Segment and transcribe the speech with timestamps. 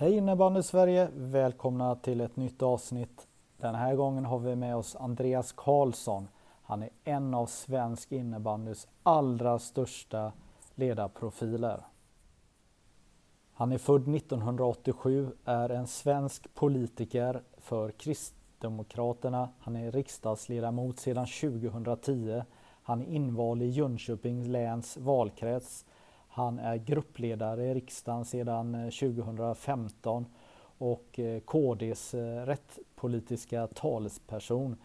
[0.00, 1.08] Hej innebandy Sverige!
[1.14, 3.26] Välkomna till ett nytt avsnitt.
[3.56, 6.28] Den här gången har vi med oss Andreas Karlsson.
[6.62, 10.32] Han är en av svensk innebandys allra största
[10.74, 11.80] ledarprofiler.
[13.52, 19.48] Han är född 1987, är en svensk politiker för Kristdemokraterna.
[19.58, 22.42] Han är riksdagsledamot sedan 2010.
[22.82, 25.84] Han är invald i Jönköpings läns valkrets.
[26.38, 30.26] Han är gruppledare i riksdagen sedan eh, 2015
[30.78, 34.76] och eh, KDs eh, rättspolitiska talesperson.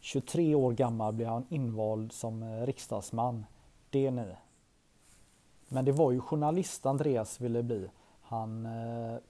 [0.00, 3.46] 23 år gammal blev han invald som riksdagsman.
[3.90, 4.26] Det är ni.
[5.68, 7.90] Men det var ju journalist Andreas ville bli.
[8.22, 8.68] Han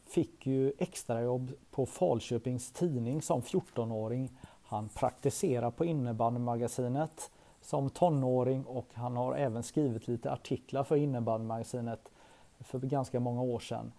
[0.03, 4.31] fick ju extrajobb på Falköpings Tidning som 14-åring.
[4.63, 7.31] Han praktiserade på innebandymagasinet
[7.71, 12.11] som tonåring och han har även skrivit lite artiklar för innebandymagasinet
[12.61, 13.93] för ganska många år sedan.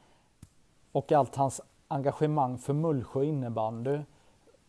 [0.92, 4.00] Och allt hans engagemang för Mullsjö innebandy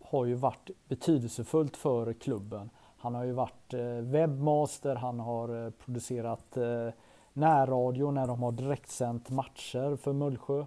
[0.04, 2.70] har ju varit betydelsefullt för klubben.
[2.98, 6.88] Han har ju varit eh, webbmaster, han har eh, producerat eh,
[7.32, 10.64] närradio när de har direktsänt matcher för Mullsjö.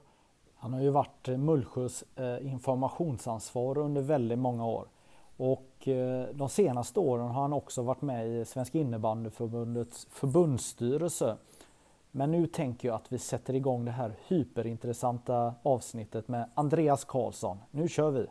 [0.56, 2.04] Han har ju varit Mullsjös
[2.42, 4.88] informationsansvarig under väldigt många år.
[5.38, 11.38] Och eh, de senaste åren har han också varit med i Svenska innebandyförbundets förbundsstyrelse.
[12.12, 17.58] Men nu tänker jag att vi sätter igång det här hyperintressanta avsnittet med Andreas Karlsson.
[17.72, 18.28] Nu kör vi!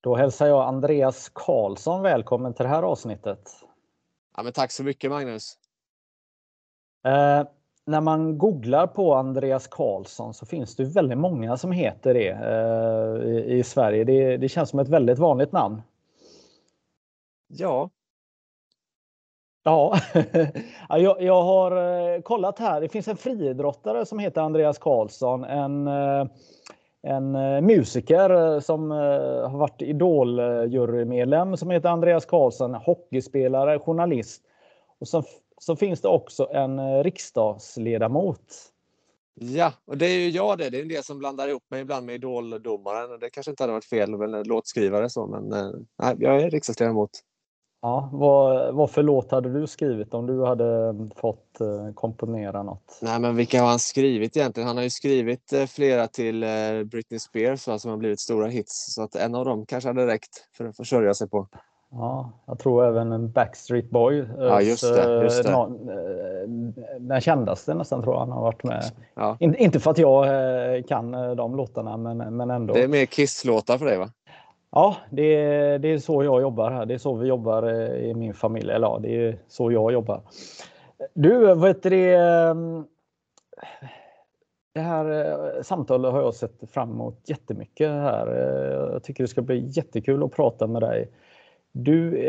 [0.00, 3.64] Då hälsar jag Andreas Karlsson välkommen till det här avsnittet.
[4.36, 5.58] Ja, men tack så mycket Magnus.
[7.04, 7.46] Eh,
[7.84, 13.30] när man googlar på Andreas Karlsson så finns det väldigt många som heter det eh,
[13.30, 14.04] i, i, Sverige.
[14.04, 15.82] Det, det, känns som ett väldigt vanligt namn.
[17.46, 17.90] Ja.
[19.64, 19.98] Ja,
[20.88, 21.72] jag, jag, har
[22.14, 22.80] eh, kollat här.
[22.80, 25.44] Det finns en friidrottare som heter Andreas Karlsson.
[25.44, 26.26] En eh,
[27.02, 34.42] en eh, musiker eh, som eh, har varit Idol-jurymedlem som heter Andreas Karlsson, hockeyspelare, journalist.
[35.00, 35.24] Och så,
[35.58, 38.68] så finns det också en riksdagsledamot.
[39.34, 40.70] Ja, och det är ju jag det.
[40.70, 43.20] Det är en del som blandar ihop mig ibland med Idol-domaren.
[43.20, 45.48] Det kanske inte hade varit fel, med en låtskrivare så, men
[45.98, 47.10] nej, jag är riksdagsledamot.
[47.84, 52.98] Ja, vad, vad för låt hade du skrivit om du hade fått eh, komponera något?
[53.02, 54.66] Nej, men vilka har han skrivit egentligen?
[54.66, 56.48] Han har ju skrivit eh, flera till eh,
[56.84, 58.94] Britney Spears va, som har blivit stora hits.
[58.94, 61.46] Så att en av dem kanske hade räckt för att försörja sig på.
[61.90, 64.24] Ja, jag tror även en Backstreet Boy.
[64.38, 65.22] Ja, just det.
[65.22, 65.50] Just det.
[65.50, 65.86] Någon,
[66.98, 68.84] den kändaste nästan tror jag han har varit med.
[69.14, 69.36] Ja.
[69.40, 70.26] In, inte för att jag
[70.86, 72.74] kan de låtarna, men, men ändå.
[72.74, 74.10] Det är mer Kiss-låtar för dig va?
[74.74, 76.86] Ja, det är, det är så jag jobbar här.
[76.86, 78.70] Det är så vi jobbar eh, i min familj.
[78.70, 80.20] Eller ja, det är så jag jobbar.
[81.14, 82.14] Du, vad heter det?
[82.14, 82.84] Ehm,
[84.74, 85.10] det här
[85.56, 88.26] eh, samtalet har jag sett fram emot jättemycket här.
[88.26, 91.10] Eh, jag tycker det ska bli jättekul att prata med dig.
[91.72, 92.28] Du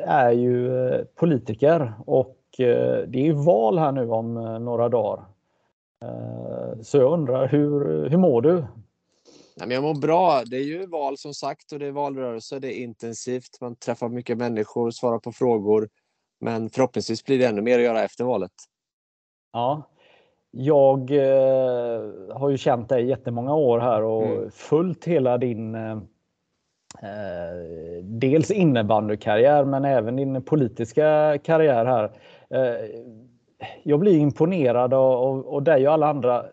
[0.00, 0.70] är ju
[1.14, 5.24] politiker och det är ju val här nu om några dagar.
[6.82, 8.64] Så jag undrar, hur, hur mår du?
[9.56, 10.42] Nej, men jag mår bra.
[10.46, 12.58] Det är ju val som sagt och det är valrörelse.
[12.58, 13.60] Det är intensivt.
[13.60, 15.88] Man träffar mycket människor, svarar på frågor.
[16.40, 18.52] Men förhoppningsvis blir det ännu mer att göra efter valet.
[19.52, 19.82] Ja,
[20.50, 22.02] jag eh,
[22.34, 24.50] har ju känt dig jättemånga år här och mm.
[24.50, 25.92] följt hela din eh,
[27.02, 32.12] eh dels innebandykarriär men även din politiska karriär här.
[32.50, 32.90] Eh,
[33.82, 36.46] jag blir imponerad av, av dig och alla andra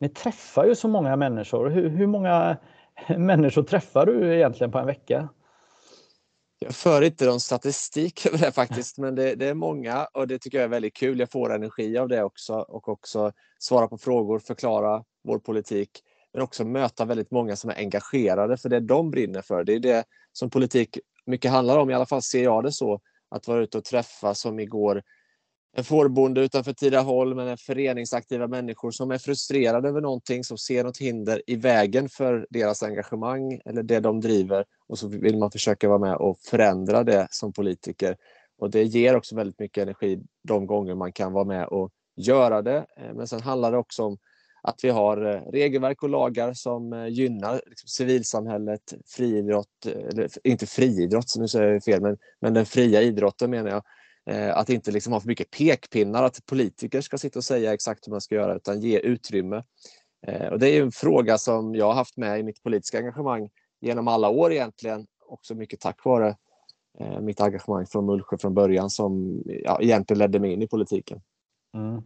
[0.00, 1.70] ni träffar ju så många människor.
[1.70, 2.56] Hur, hur många
[3.18, 5.28] människor träffar du egentligen på en vecka?
[6.58, 10.38] Jag för inte någon statistik över det faktiskt, men det, det, är många och det
[10.38, 11.18] tycker jag är väldigt kul.
[11.18, 15.90] Jag får energi av det också och också svara på frågor, förklara vår politik,
[16.32, 19.64] men också möta väldigt många som är engagerade för det de brinner för.
[19.64, 23.00] Det är det som politik mycket handlar om, i alla fall ser jag det så,
[23.30, 25.02] att vara ute och träffa som igår
[25.72, 30.98] en fårbonde utanför Tidaholm eller föreningsaktiva människor som är frustrerade över någonting, som ser något
[30.98, 35.88] hinder i vägen för deras engagemang eller det de driver och så vill man försöka
[35.88, 38.16] vara med och förändra det som politiker.
[38.58, 42.62] Och det ger också väldigt mycket energi de gånger man kan vara med och göra
[42.62, 42.86] det.
[42.96, 44.18] Eh, men sen handlar det också om
[44.62, 50.66] att vi har eh, regelverk och lagar som eh, gynnar liksom civilsamhället, friidrott, eller inte
[50.66, 53.82] friidrott, nu säger jag fel, men, men den fria idrotten menar jag.
[54.54, 58.10] Att inte liksom ha för mycket pekpinnar, att politiker ska sitta och säga exakt hur
[58.10, 59.62] man ska göra, utan ge utrymme.
[60.50, 63.50] Och det är en fråga som jag har haft med i mitt politiska engagemang
[63.80, 66.36] genom alla år egentligen, också mycket tack vare
[67.20, 71.20] mitt engagemang från Mullsjö från början som ja, egentligen ledde mig in i politiken.
[71.74, 71.96] Mm.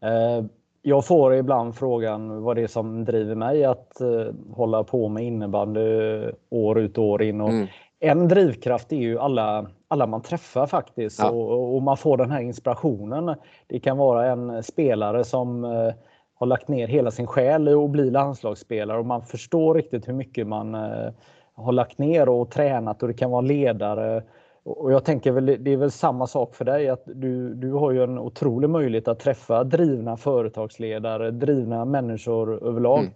[0.00, 0.50] Eh,
[0.82, 5.24] jag får ibland frågan vad det är som driver mig att eh, hålla på med
[5.24, 5.80] innebandy
[6.50, 7.40] år ut och år in.
[7.40, 7.66] Och mm.
[8.00, 11.30] En drivkraft är ju alla, alla man träffar faktiskt ja.
[11.30, 13.34] och, och, man får den här inspirationen.
[13.66, 15.92] Det kan vara en spelare som eh,
[16.34, 20.12] har lagt ner hela sin själ i att bli landslagsspelare och man förstår riktigt hur
[20.12, 20.74] mycket man
[21.54, 24.22] har lagt ner och tränat och det kan vara ledare
[24.68, 27.92] och jag tänker väl det är väl samma sak för dig att du, du har
[27.92, 32.98] ju en otrolig möjlighet att träffa drivna företagsledare, drivna människor överlag.
[32.98, 33.12] Mm.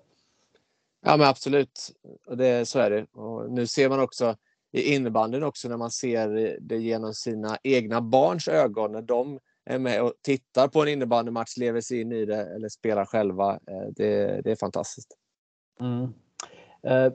[1.04, 1.90] Ja men absolut,
[2.26, 3.06] och det, så är det.
[3.12, 4.34] Och nu ser man också
[4.72, 9.78] i innebandyn också när man ser det genom sina egna barns ögon när de är
[9.78, 13.52] med och tittar på en innebandymatch, lever sig in i det eller spelar själva.
[13.52, 15.16] Eh, det, det är fantastiskt.
[15.80, 16.12] Mm.
[16.82, 17.12] Eh,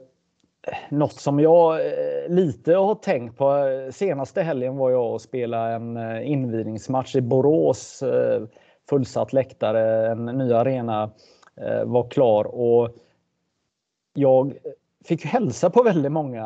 [0.90, 3.56] något som jag eh, lite har tänkt på.
[3.56, 8.02] Eh, senaste helgen var jag och spelade en invigningsmatch i Borås.
[8.90, 11.10] Fullsatt läktare, en ny arena
[11.84, 12.96] var klar och
[14.14, 14.58] jag
[15.08, 16.44] fick hälsa på väldigt många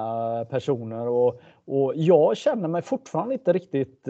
[0.50, 4.08] personer och, och jag känner mig fortfarande inte riktigt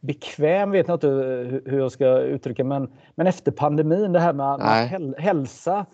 [0.00, 1.08] bekväm, vet jag inte
[1.64, 5.86] hur jag ska uttrycka men, men efter pandemin, det här med att hälsa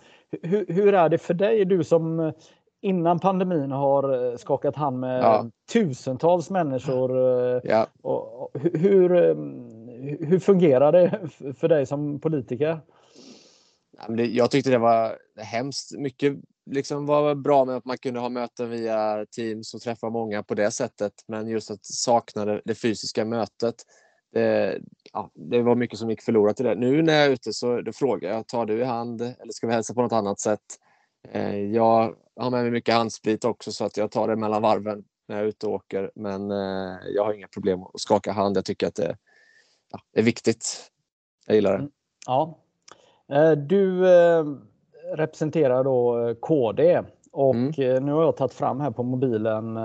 [0.43, 2.33] hur, hur är det för dig, du som eh,
[2.81, 5.47] innan pandemin har eh, skakat hand med ja.
[5.73, 7.19] tusentals människor.
[7.19, 7.87] Eh, ja.
[8.03, 9.09] Och, hur,
[10.25, 11.21] hur fungerar det
[11.59, 12.81] för dig som politiker?
[14.09, 15.99] Jag tyckte det var hemskt.
[15.99, 16.37] Mycket
[16.67, 20.55] liksom var bra med att man kunde ha möten via Teams och träffa många på
[20.55, 21.13] det sättet.
[21.29, 23.75] Men just att sakna det, det fysiska mötet.
[24.33, 24.79] Det,
[25.13, 26.75] ja, det var mycket som gick förlorat i det.
[26.75, 29.67] Nu när jag är ute så då frågar jag, tar du i hand eller ska
[29.67, 30.61] vi hälsa på något annat sätt?
[31.29, 35.05] Eh, jag har med mig mycket handsprit också så att jag tar det mellan varven
[35.29, 36.11] när jag är ute och åker.
[36.15, 38.57] Men eh, jag har inga problem att skaka hand.
[38.57, 39.17] Jag tycker att det,
[39.91, 40.91] ja, är viktigt.
[41.47, 41.79] Jag gillar det.
[41.79, 41.91] Mm,
[42.27, 42.59] ja.
[43.33, 44.45] Eh, du eh,
[45.15, 47.03] representerar då KD
[47.33, 48.05] och mm.
[48.05, 49.79] nu har jag tagit fram här på mobilen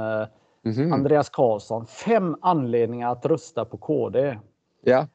[0.66, 0.94] Mm.
[0.94, 4.40] Andreas Karlsson, fem anledningar att rösta på KD.
[4.82, 5.08] Ja.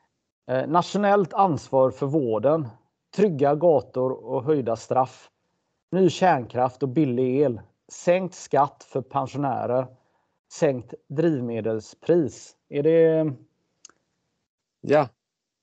[0.51, 2.69] Eh, nationellt ansvar för vården.
[3.17, 5.31] Trygga gator och höjda straff.
[5.93, 7.61] Ny kärnkraft och billig el.
[7.93, 9.87] Sänkt skatt för pensionärer.
[10.53, 12.56] Sänkt drivmedelspris.
[12.69, 13.33] Är det...
[14.81, 15.09] Ja,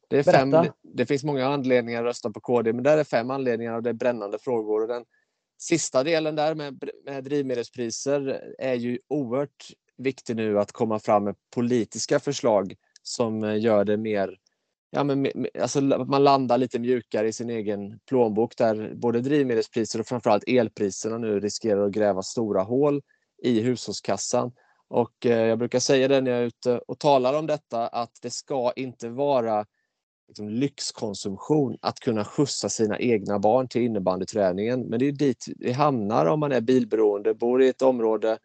[0.07, 0.56] det fem.
[0.83, 3.89] Det finns många anledningar att rösta på KD, men där är fem anledningar och det
[3.89, 4.88] är brännande frågor.
[4.88, 5.06] den
[5.57, 11.36] sista delen där med, med drivmedelspriser är ju oerhört viktig nu att komma fram med
[11.56, 14.38] politiska förslag som gör det mer
[14.89, 15.31] Ja, men,
[15.62, 21.18] alltså, man landar lite mjukare i sin egen plånbok där både drivmedelspriser och framförallt elpriserna
[21.18, 23.02] nu riskerar att gräva stora hål
[23.44, 24.52] i hushållskassan.
[24.87, 28.19] Och eh, jag brukar säga det när jag är ute och talar om detta att
[28.21, 29.66] det ska inte vara
[30.28, 34.81] liksom, lyxkonsumtion att kunna skjutsa sina egna barn till innebandyträningen.
[34.81, 38.38] Men det är dit vi hamnar om man är bilberoende, bor i ett område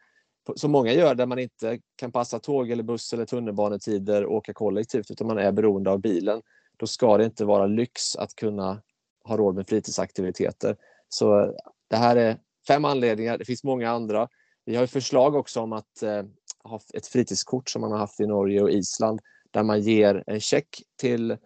[0.56, 4.52] som många gör där man inte kan passa tåg eller buss eller tunnelbanetider och åka
[4.52, 6.42] kollektivt utan man är beroende av bilen.
[6.76, 8.82] Då ska det inte vara lyx att kunna
[9.24, 10.76] ha råd med fritidsaktiviteter.
[11.08, 11.50] Så eh,
[11.88, 13.38] det här är fem anledningar.
[13.38, 14.28] Det finns många andra.
[14.64, 16.22] Vi har förslag också om att eh,
[16.64, 19.20] ha ett fritidskort som man har haft i Norge och Island
[19.50, 21.36] där man ger en check till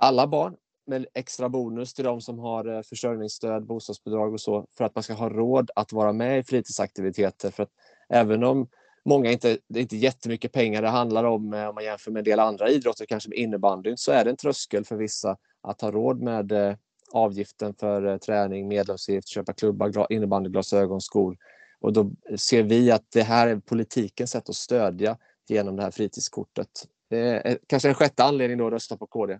[0.00, 4.84] alla barn med extra bonus till de som har eh, försörjningsstöd, bostadsbidrag och så för
[4.84, 7.50] att man ska ha råd att vara med i fritidsaktiviteter.
[7.50, 7.70] För att
[8.08, 8.68] även om
[9.04, 12.20] många inte, det är inte jättemycket pengar det handlar om eh, om man jämför med
[12.20, 15.80] en del andra idrotter, kanske med innebandyn, så är det en tröskel för vissa att
[15.80, 16.74] ha råd med eh,
[17.12, 21.36] avgiften för träning, medlemsavgift, köpa klubbar, innebandyglasögon, skor.
[21.80, 25.16] Och då ser vi att det här är politikens sätt att stödja
[25.48, 26.68] genom det här fritidskortet.
[27.10, 29.38] Det är kanske en sjätte anledning då att rösta på KD.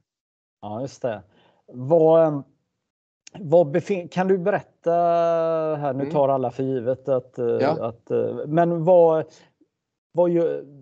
[0.60, 1.22] Ja, just det.
[1.66, 2.42] Vad,
[3.38, 4.90] vad kan du berätta
[5.80, 6.12] här, nu mm.
[6.12, 7.86] tar alla för givet att, eh, ja.
[7.86, 9.24] att eh, men vad,
[10.12, 10.30] vad,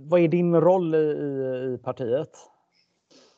[0.09, 0.99] vad är din roll i,
[1.75, 2.31] i partiet?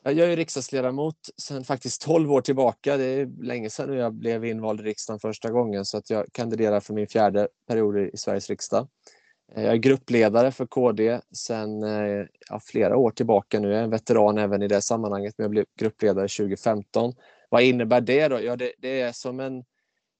[0.02, 2.96] Jag är riksdagsledamot sedan faktiskt 12 år tillbaka.
[2.96, 6.80] Det är länge sedan jag blev invald i riksdagen första gången så att jag kandiderar
[6.80, 8.88] för min fjärde period i Sveriges riksdag.
[9.54, 13.68] Eh, jag är gruppledare för KD sedan eh, ja, flera år tillbaka nu.
[13.68, 17.12] Jag är en veteran även i det sammanhanget, men jag blev gruppledare 2015.
[17.48, 18.40] Vad innebär det då?
[18.40, 19.64] Ja, det, det är som en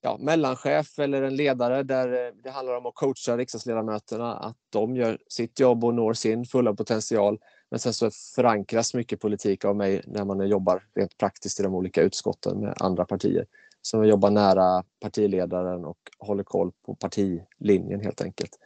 [0.00, 4.96] ja, mellanchef eller en ledare där eh, det handlar om att coacha riksdagsledamöterna att de
[4.96, 7.38] gör sitt jobb och når sin fulla potential.
[7.70, 11.75] Men sen så förankras mycket politik av mig när man jobbar rent praktiskt i de
[11.75, 13.46] olika utskotten med andra partier.
[13.82, 18.58] Så jag jobbar nära partiledaren och håller koll på partilinjen helt enkelt.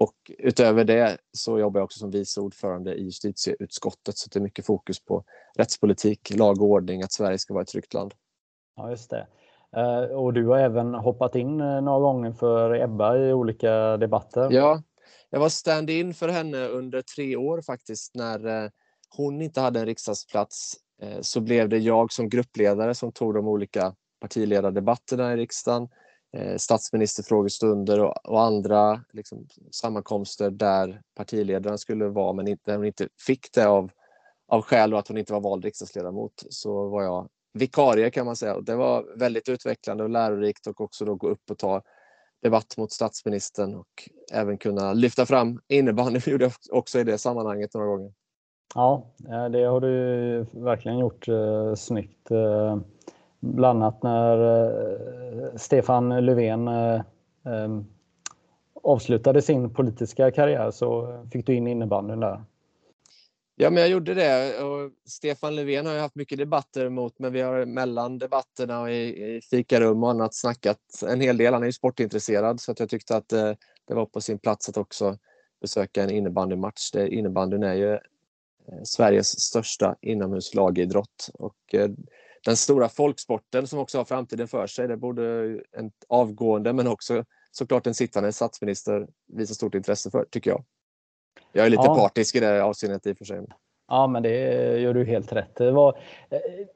[0.00, 4.42] Och utöver det så jobbar jag också som vice ordförande i justitieutskottet så det är
[4.42, 5.24] mycket fokus på
[5.58, 8.14] rättspolitik, lag och ordning, att Sverige ska vara ett tryggt land.
[8.76, 9.26] Ja, just det.
[9.76, 14.48] Eh, och du har även hoppat in eh, några gånger för Ebba i olika debatter.
[14.50, 14.82] Ja,
[15.30, 18.14] jag var stand-in för henne under tre år faktiskt.
[18.14, 18.70] När eh,
[19.16, 20.76] hon inte hade en riksdagsplats
[21.20, 25.88] så blev det jag som gruppledare som tog de olika partiledardebatterna i riksdagen,
[26.32, 33.08] Eh, statsministerfrågestunder och, och andra liksom, sammankomster där partiledaren skulle vara men inte, hon inte
[33.26, 33.90] fick det av,
[34.48, 38.36] av skäl och att hon inte var vald riksdagsledamot så var jag vikarie kan man
[38.36, 38.60] säga.
[38.60, 41.82] Det var väldigt utvecklande och lärorikt och också då gå upp och ta
[42.42, 46.20] debatt mot statsministern och även kunna lyfta fram innebandy.
[46.26, 48.12] gjorde jag också i det sammanhanget några gånger.
[48.74, 52.30] Ja, eh, det har du verkligen gjort eh, snyggt.
[52.30, 52.78] Eh,
[53.40, 56.94] Bland annat när eh, Stefan Löfven eh,
[57.46, 57.80] eh,
[58.82, 62.44] avslutade sin politiska karriär så fick du in innebandyn där.
[63.62, 64.62] Ja, men jag gjorde det.
[64.62, 68.90] Och Stefan Löfven har jag haft mycket debatter mot, men vi har mellan debatterna och
[68.90, 71.52] i, i fikarum och annat snackat en hel del.
[71.52, 73.52] Han är ju sportintresserad så att jag tyckte att eh,
[73.84, 75.18] det var på sin plats att också
[75.60, 76.90] besöka en innebandymatch.
[76.90, 77.98] Det, innebandyn är ju eh,
[78.84, 81.90] Sveriges största inomhuslagidrott och eh,
[82.44, 84.88] den stora folksporten som också har framtiden för sig.
[84.88, 85.22] Det borde
[85.72, 90.64] en avgående men också såklart en sittande statsminister visa stort intresse för, tycker jag.
[91.52, 91.94] Jag är lite ja.
[91.94, 93.46] partisk i det avseendet i och för sig.
[93.88, 94.38] Ja, men det
[94.78, 95.98] gör du helt rätt det, var,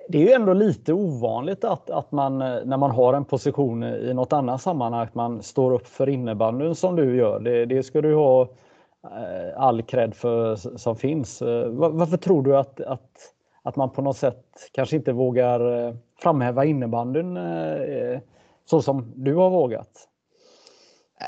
[0.09, 4.14] det är ju ändå lite ovanligt att, att man när man har en position i
[4.14, 7.40] något annat sammanhang att man står upp för innebandyn som du gör.
[7.40, 8.42] Det, det ska du ha
[9.04, 11.40] eh, all cred för som finns.
[11.68, 13.34] Varför tror du att, att,
[13.64, 18.21] att man på något sätt kanske inte vågar eh, framhäva innebandyn eh, eh,
[18.64, 20.09] så som du har vågat?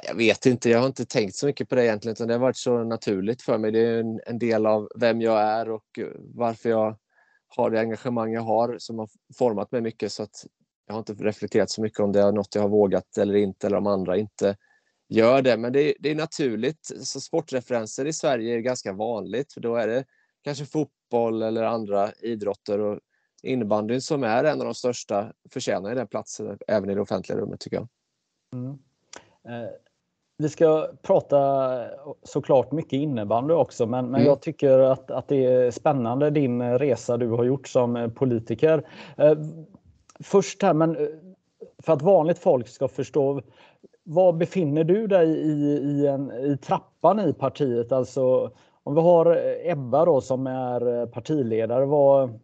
[0.08, 2.40] Jag vet inte, jag har inte tänkt så mycket på det egentligen utan det har
[2.40, 3.72] varit så naturligt för mig.
[3.72, 5.98] Det är en, en del av vem jag är och
[6.34, 6.96] varför jag
[7.56, 10.46] har det engagemang jag har som har format mig mycket så att
[10.86, 13.66] jag har inte reflekterat så mycket om det är något jag har vågat eller inte
[13.66, 14.56] eller om andra inte
[15.08, 15.56] gör det.
[15.56, 16.90] Men det, det är naturligt.
[17.00, 20.04] Så sportreferenser i Sverige är ganska vanligt för då är det
[20.46, 22.98] kanske fotboll eller andra idrotter och
[23.42, 27.60] innebandyn som är en av de största förtjänar den platsen även i det offentliga rummet
[27.60, 27.88] tycker jag.
[28.52, 28.78] Mm.
[29.48, 29.70] Eh,
[30.38, 31.84] vi ska prata
[32.22, 34.26] såklart mycket innebandy också, men, men mm.
[34.26, 38.88] jag tycker att, att det är spännande din resa du har gjort som politiker.
[39.16, 39.38] Eh,
[40.20, 41.06] först här, men eh,
[41.78, 43.42] för att vanligt folk ska förstå,
[44.02, 47.92] var befinner du dig i, i, en, i trappan i partiet?
[47.92, 48.52] Alltså,
[48.86, 52.38] om vi har eh, Ebba då som är eh, partiledare, var,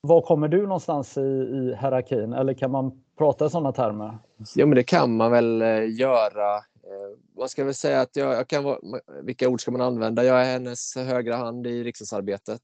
[0.00, 2.32] var kommer du någonstans i, i hierarkin?
[2.32, 4.18] Eller kan man prata i sådana termer?
[4.54, 6.60] Jo, men det kan man väl eh, göra.
[7.38, 8.78] Man ska väl säga att jag, jag kan vara,
[9.22, 10.24] vilka ord ska man använda?
[10.24, 12.62] Jag är hennes högra hand i riksdagsarbetet.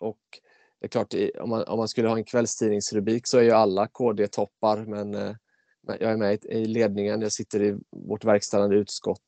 [0.00, 0.18] Och
[0.80, 3.86] det är klart, om man, om man skulle ha en kvällstidningsrubrik så är ju alla
[3.86, 5.10] KD-toppar, men,
[5.82, 7.20] men jag är med i ledningen.
[7.20, 9.20] Jag sitter i vårt verkställande utskott,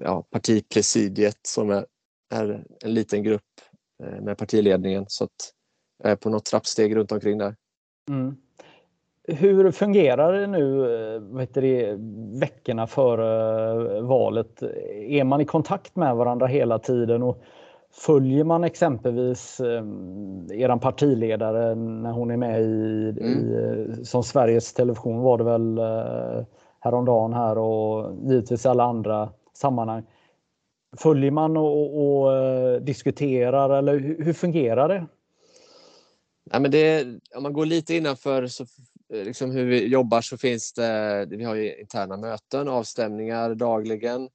[0.00, 1.86] ja, partipresidiet som är,
[2.34, 3.42] är en liten grupp
[4.20, 5.04] med partiledningen.
[5.08, 5.52] Så att
[6.02, 7.54] jag är på något trappsteg runt omkring där.
[8.08, 8.36] Mm.
[9.28, 11.96] Hur fungerar det nu eh, vad det,
[12.40, 14.62] veckorna före valet?
[14.92, 17.42] Är man i kontakt med varandra hela tiden och
[17.92, 19.84] följer man exempelvis eh,
[20.50, 23.22] er partiledare när hon är med i, mm.
[23.22, 26.46] i, som Sveriges Television var det väl eh,
[26.80, 30.06] häromdagen här och givetvis alla andra sammanhang.
[30.96, 35.06] Följer man och, och, och eh, diskuterar eller hur, hur fungerar det?
[36.52, 38.62] Nej, men det, om man går lite innanför så
[39.14, 44.28] eh, liksom hur vi jobbar så finns det, vi har ju interna möten, avstämningar dagligen.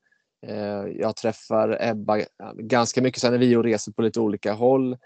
[0.48, 2.22] Eh, jag träffar Ebba
[2.56, 4.98] ganska mycket sen är vi och reser på lite olika håll.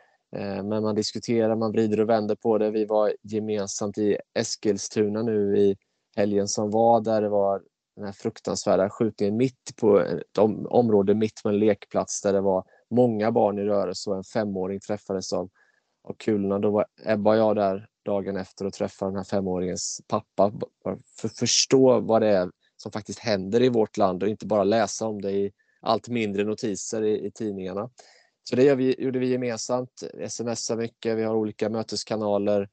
[0.64, 2.72] Men man diskuterar, man vrider och vänder på det.
[2.72, 5.78] Vi var gemensamt i Eskilstuna nu i
[6.16, 7.62] helgen som var där det var
[7.96, 10.38] den här fruktansvärda skjutningen mitt på eh, ett
[10.68, 14.80] område mitt på en lekplats där det var många barn i rörelse och en femåring
[14.80, 15.50] träffades av
[16.08, 16.60] av kulorna.
[16.60, 20.52] Då var Ebba och jag där dagen efter och träffade den här femåringens pappa
[21.20, 24.64] för att förstå vad det är som faktiskt händer i vårt land och inte bara
[24.64, 27.90] läsa om det i allt mindre notiser i, i tidningarna.
[28.44, 32.70] Så det gör vi, gjorde vi gemensamt, smsar mycket, vi har olika möteskanaler,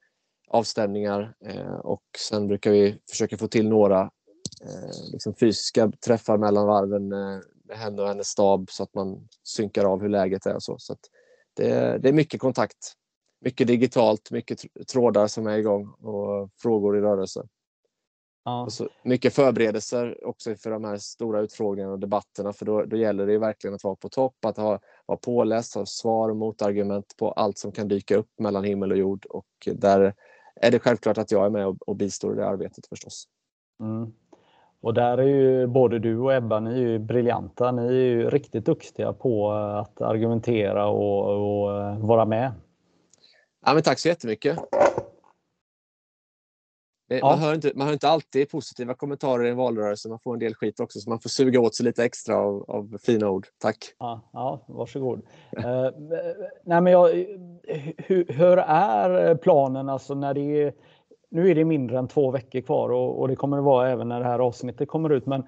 [0.49, 4.11] avstämningar eh, och sen brukar vi försöka få till några
[5.13, 9.85] liksom fysiska träffar mellan varven eh, med henne och hennes stab så att man synkar
[9.85, 10.79] av hur läget är och så.
[10.79, 10.97] så
[11.55, 12.93] det, det är mycket kontakt.
[13.41, 17.47] Mycket digitalt, mycket trådar som är igång och frågor i rörelse.
[18.45, 18.63] Ja.
[18.63, 22.97] Och så mycket förberedelser också för de här stora utfrågningarna och debatterna för då, då
[22.97, 27.15] gäller det verkligen att vara på topp, att ha, vara påläst, ha svar och motargument
[27.17, 30.15] på allt som kan dyka upp mellan himmel och jord och där
[30.57, 33.29] är det självklart att jag är med och, och bistår i det arbetet förstås.
[33.81, 34.13] Mm.
[34.83, 37.73] Och där är ju både du och Ebba, ni är ju briljanta.
[37.73, 42.53] Ni är ju riktigt duktiga på att argumentera och, och eh, vara med.
[43.67, 44.59] Ja, men tack så jättemycket.
[47.21, 47.27] Ja.
[47.27, 50.09] Man, hör inte, man hör inte alltid positiva kommentarer i en valrörelse.
[50.09, 52.71] Man får en del skit också, så man får suga åt sig lite extra av,
[52.71, 53.47] av fina ord.
[53.59, 53.77] Tack!
[53.99, 55.19] Ja, ja varsågod.
[55.59, 55.91] uh,
[56.65, 57.09] nej, men jag,
[57.99, 60.73] hur, hur, är planen alltså när det är,
[61.33, 64.09] nu är det mindre än två veckor kvar och, och det kommer det vara även
[64.09, 65.27] när det här avsnittet kommer ut.
[65.27, 65.41] Men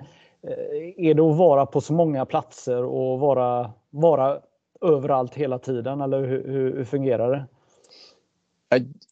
[0.42, 4.40] eh, är det att vara på så många platser och vara, vara
[4.80, 7.44] överallt hela tiden eller hur, hur, hur fungerar det?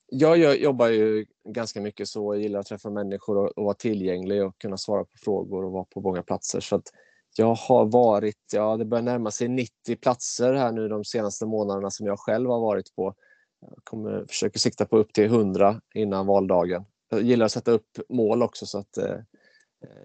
[0.09, 2.35] Jag jobbar ju ganska mycket så.
[2.35, 5.73] Jag gillar att träffa människor och, och vara tillgänglig och kunna svara på frågor och
[5.73, 6.61] vara på många platser.
[6.61, 6.87] Så att
[7.37, 11.91] jag har varit, ja det börjar närma sig 90 platser här nu de senaste månaderna
[11.91, 13.15] som jag själv har varit på.
[13.71, 16.85] Jag kommer försöka sikta på upp till 100 innan valdagen.
[17.11, 19.17] Jag gillar att sätta upp mål också så att eh,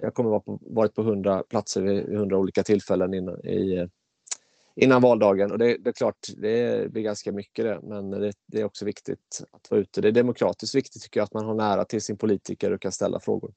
[0.01, 3.87] jag kommer vara på, varit på 100 platser vid 100 olika tillfällen innan, i, eh,
[4.75, 5.51] innan valdagen.
[5.51, 8.85] Och det, det, är klart, det blir ganska mycket det, men det, det, är också
[8.85, 10.01] viktigt att vara ute.
[10.01, 12.91] Det är demokratiskt viktigt tycker jag att man har nära till sin politiker och kan
[12.91, 13.53] ställa frågor.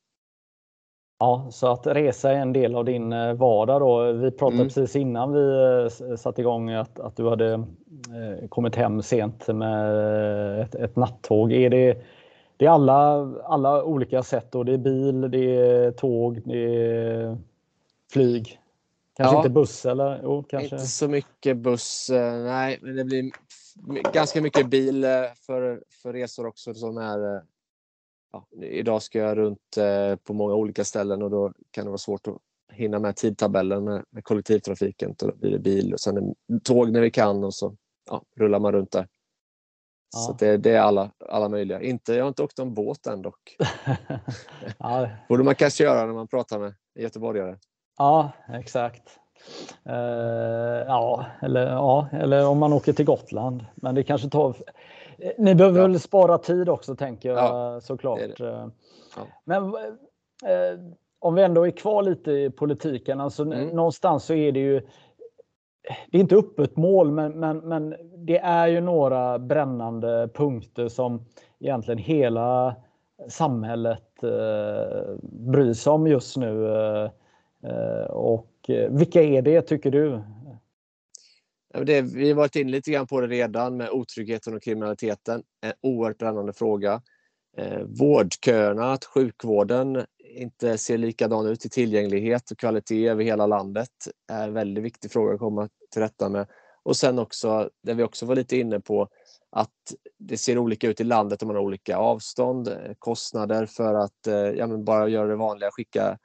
[1.23, 4.13] Ja, så att resa är en del av din eh, vardag då.
[4.13, 4.69] Vi pratade mm.
[4.69, 10.61] precis innan vi eh, satte igång att, att du hade eh, kommit hem sent med
[10.61, 11.53] ett, ett nattåg.
[11.53, 12.03] Är det,
[12.57, 17.39] det är alla, alla olika sätt och det är bil, det är tåg, det är
[18.13, 18.61] flyg?
[19.17, 20.21] Kanske ja, inte buss eller?
[20.23, 20.77] Jo, kanske.
[20.77, 22.11] Inte så mycket buss.
[22.45, 23.33] Nej, men det blir
[24.13, 25.07] ganska mycket bil
[25.47, 27.43] för, för resor också som är
[28.33, 29.79] Ja, idag ska jag runt
[30.25, 32.39] på många olika ställen och då kan det vara svårt att
[32.73, 35.15] hinna med tidtabellen med, med kollektivtrafiken.
[35.19, 37.77] Då blir det bil och sen tåg när vi kan och så
[38.11, 39.09] ja, rullar man runt där.
[40.13, 40.19] Ja.
[40.19, 41.83] Så det, det, är alla, alla möjliga.
[41.83, 43.57] Inte, jag har inte åkt en båt än dock.
[44.79, 45.09] ja.
[45.29, 47.59] borde man kanske göra när man pratar med göteborgare.
[47.99, 49.19] Ja, exakt.
[49.87, 49.95] Uh,
[50.87, 53.65] ja, eller, ja, eller om man åker till Gotland.
[53.75, 54.57] Men det kanske tar...
[55.39, 55.87] Ni behöver ja.
[55.87, 58.19] väl spara tid också tänker jag ja, såklart.
[58.19, 58.71] Det det.
[59.17, 59.23] Ja.
[59.45, 59.73] Men uh,
[61.19, 63.69] om vi ändå är kvar lite i politiken, alltså mm.
[63.69, 64.81] någonstans så är det ju
[66.11, 71.25] det är inte öppet mål, men, men, men det är ju några brännande punkter som
[71.61, 72.77] egentligen hela
[73.29, 76.67] samhället eh, bryr sig om just nu.
[76.67, 77.11] Eh,
[77.63, 80.21] Eh, och eh, vilka är det tycker du?
[81.75, 85.43] Det, vi har varit inne lite grann på det redan med otryggheten och kriminaliteten.
[85.61, 87.03] En oerhört brännande fråga.
[87.57, 93.91] Eh, vårdköerna, att sjukvården inte ser likadan ut i tillgänglighet och kvalitet över hela landet
[94.33, 96.47] är en väldigt viktig fråga att komma till rätta med.
[96.83, 99.09] Och sen också, det vi också var lite inne på,
[99.51, 103.95] att det ser olika ut i landet om man har olika avstånd, eh, kostnader för
[103.95, 106.19] att eh, ja, bara göra det vanliga, skicka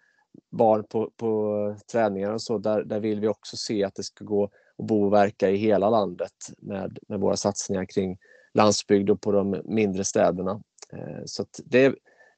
[0.52, 4.26] barn på, på träningar och så, där, där vill vi också se att det ska
[4.26, 8.18] gå och bo och verka i hela landet med, med våra satsningar kring
[8.54, 10.62] landsbygd och på de mindre städerna.
[10.94, 11.96] Eh, så det,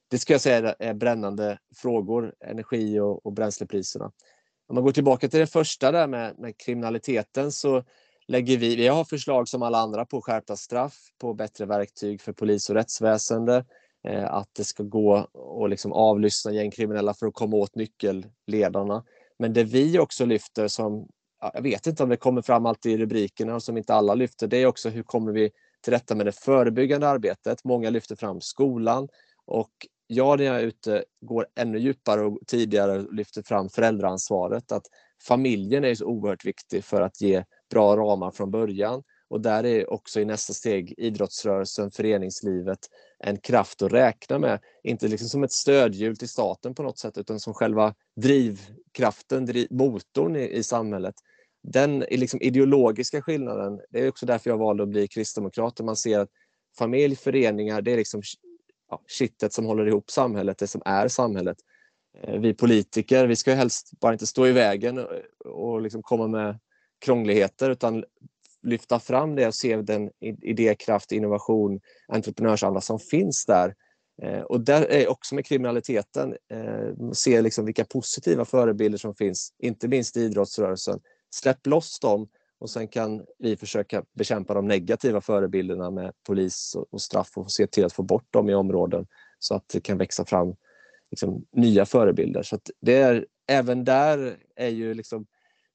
[0.07, 4.11] det ska jag säga är brännande frågor, energi och, och bränslepriserna.
[4.67, 7.83] Om man går tillbaka till det första där med, med kriminaliteten så
[8.27, 12.33] lägger vi, vi har förslag som alla andra på skärpta straff, på bättre verktyg för
[12.33, 13.65] polis och rättsväsende,
[14.07, 15.15] eh, att det ska gå
[15.63, 19.03] att liksom avlyssna gängkriminella för att komma åt nyckelledarna.
[19.39, 21.07] Men det vi också lyfter som,
[21.53, 24.47] jag vet inte om det kommer fram alltid i rubrikerna och som inte alla lyfter,
[24.47, 27.63] det är också hur kommer vi till rätta med det förebyggande arbetet.
[27.63, 29.07] Många lyfter fram skolan
[29.45, 29.71] och
[30.07, 34.71] jag när jag är ute går ännu djupare och tidigare lyfter fram föräldraansvaret.
[34.71, 34.85] Att
[35.27, 39.03] familjen är så oerhört viktig för att ge bra ramar från början.
[39.29, 42.79] Och där är också i nästa steg idrottsrörelsen, föreningslivet,
[43.19, 44.59] en kraft att räkna med.
[44.83, 49.67] Inte liksom som ett stödhjul till staten på något sätt utan som själva drivkraften, driv,
[49.71, 51.15] motorn i, i samhället.
[51.63, 55.79] den liksom ideologiska skillnaden, det är också därför jag valde att bli kristdemokrat.
[55.79, 56.29] Man ser att
[56.77, 58.21] familj, föreningar, det är liksom
[58.89, 61.57] ja, kittet som håller ihop samhället, det som är samhället.
[62.23, 65.11] Eh, vi politiker, vi ska helst bara inte stå i vägen och,
[65.45, 66.59] och liksom komma med
[66.99, 68.03] krångligheter utan
[68.63, 73.75] lyfta fram det och se den idékraft, innovation, entreprenörsanda som finns där.
[74.21, 79.53] Eh, och där är också med kriminaliteten, eh, se liksom vilka positiva förebilder som finns,
[79.59, 80.99] inte minst i idrottsrörelsen.
[81.35, 82.27] Släpp loss dem
[82.59, 87.67] och sen kan vi försöka bekämpa de negativa förebilderna med polis och straff och se
[87.67, 89.07] till att få bort dem i områden
[89.39, 90.55] så att det kan växa fram
[91.11, 92.43] liksom, nya förebilder.
[92.43, 95.25] Så det är, även där är ju liksom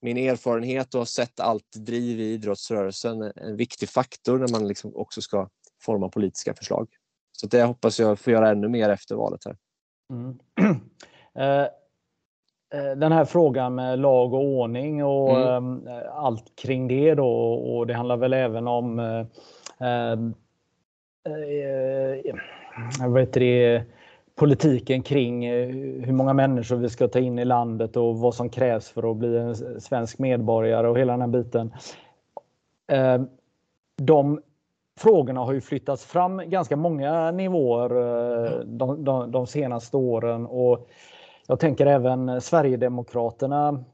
[0.03, 4.97] min erfarenhet och har sett allt driv i idrottsrörelsen en viktig faktor när man liksom
[4.97, 5.49] också ska
[5.83, 6.89] forma politiska förslag.
[7.33, 9.57] Så det hoppas jag få göra ännu mer efter valet här.
[10.11, 10.39] Mm.
[11.35, 11.63] Eh,
[12.75, 15.87] eh, den här frågan med lag och ordning och mm.
[15.87, 19.27] eh, allt kring det då och det handlar väl även om eh,
[19.81, 20.13] eh,
[21.33, 22.35] eh
[23.09, 23.85] vad heter det,
[24.35, 25.69] politiken kring eh,
[26.05, 29.17] hur många människor vi ska ta in i landet och vad som krävs för att
[29.17, 31.75] bli en svensk medborgare och hela den här biten.
[32.93, 33.23] Eh,
[33.97, 34.41] de
[34.99, 40.89] frågorna har ju flyttats fram ganska många nivåer eh, de, de, de senaste åren och
[41.47, 43.85] jag tänker även Sverigedemokraterna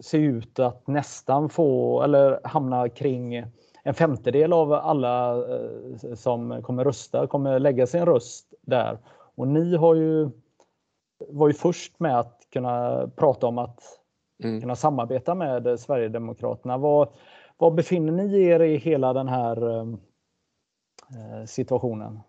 [0.00, 3.44] ser ut att nästan få eller hamna kring
[3.82, 5.44] en femtedel av alla
[6.14, 8.98] som kommer rösta kommer lägga sin röst där.
[9.36, 10.30] Och ni har ju,
[11.28, 13.80] var ju först med att kunna prata om att
[14.44, 14.60] mm.
[14.60, 16.78] kunna samarbeta med Sverigedemokraterna.
[16.78, 17.12] Var,
[17.56, 22.20] var befinner ni er i hela den här eh, situationen?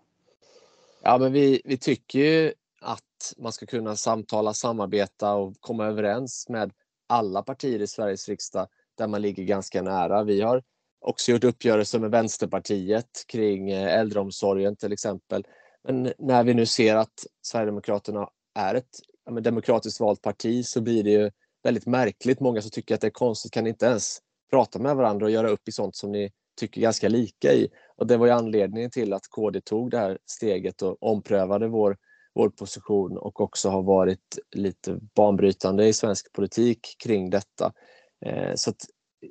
[1.02, 6.48] Ja, men vi, vi tycker ju att man ska kunna samtala, samarbeta och komma överens
[6.48, 6.72] med
[7.06, 10.24] alla partier i Sveriges riksdag där man ligger ganska nära.
[10.24, 10.62] Vi har
[11.00, 15.46] också gjort uppgörelser med Vänsterpartiet kring eh, äldreomsorgen till exempel.
[15.84, 21.04] Men när vi nu ser att Sverigedemokraterna är ett ja, demokratiskt valt parti så blir
[21.04, 21.30] det ju
[21.62, 22.40] väldigt märkligt.
[22.40, 24.18] Många som tycker att det är konstigt kan inte ens
[24.50, 27.68] prata med varandra och göra upp i sånt som ni tycker ganska lika i.
[27.96, 31.96] Och det var ju anledningen till att KD tog det här steget och omprövade vår,
[32.34, 37.72] vår position och också har varit lite banbrytande i svensk politik kring detta.
[38.26, 38.86] Eh, så att,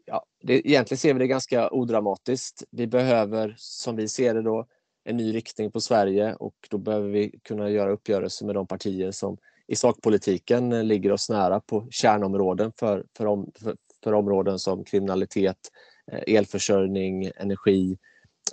[0.05, 2.63] ja, det, egentligen ser vi det ganska odramatiskt.
[2.71, 4.67] Vi behöver, som vi ser det då,
[5.03, 9.11] en ny riktning på Sverige och då behöver vi kunna göra uppgörelser med de partier
[9.11, 9.37] som
[9.67, 15.57] i sakpolitiken ligger oss nära på kärnområden för, för, om, för, för områden som kriminalitet,
[16.11, 17.97] eh, elförsörjning, energi.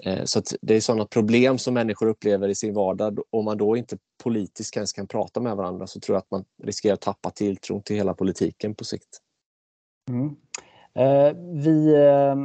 [0.04, 3.20] Eh, så det är sådana problem som människor upplever i sin vardag.
[3.30, 6.44] Om man då inte politiskt ens kan prata med varandra så tror jag att man
[6.62, 9.18] riskerar att tappa tilltron till hela politiken på sikt.
[10.08, 10.36] Mm.
[10.94, 12.36] Eh, vi eh,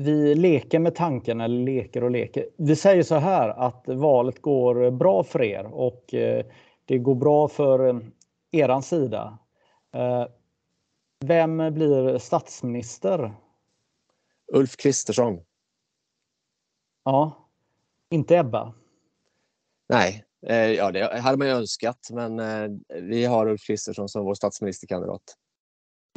[0.00, 2.46] vi leker med tanken, eller leker och leker.
[2.56, 6.46] Vi säger så här att valet går bra för er och eh,
[6.84, 8.00] det går bra för eh,
[8.50, 9.38] eran sida.
[9.94, 10.26] Eh,
[11.24, 13.34] vem blir statsminister?
[14.52, 15.40] Ulf Kristersson.
[17.04, 17.48] Ja,
[18.10, 18.74] inte Ebba?
[19.88, 20.24] Nej,
[20.76, 22.40] ja, det hade man ju önskat, men
[22.88, 25.22] vi har Ulf Kristersson som vår statsministerkandidat.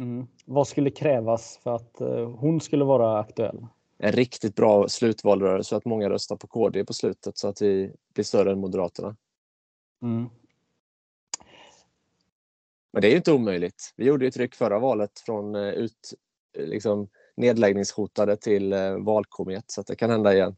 [0.00, 0.26] Mm.
[0.44, 1.96] Vad skulle krävas för att
[2.38, 3.66] hon skulle vara aktuell?
[3.98, 7.92] En riktigt bra slutvalrörelse så att många röstar på KD på slutet så att vi
[8.14, 9.16] blir större än Moderaterna.
[10.02, 10.28] Mm.
[12.92, 13.92] Men det är ju inte omöjligt.
[13.96, 16.14] Vi gjorde ju ett ryck förra valet från eh, ut,
[16.58, 20.56] eh, liksom, nedläggningshotade till eh, valkomet så att det kan hända igen.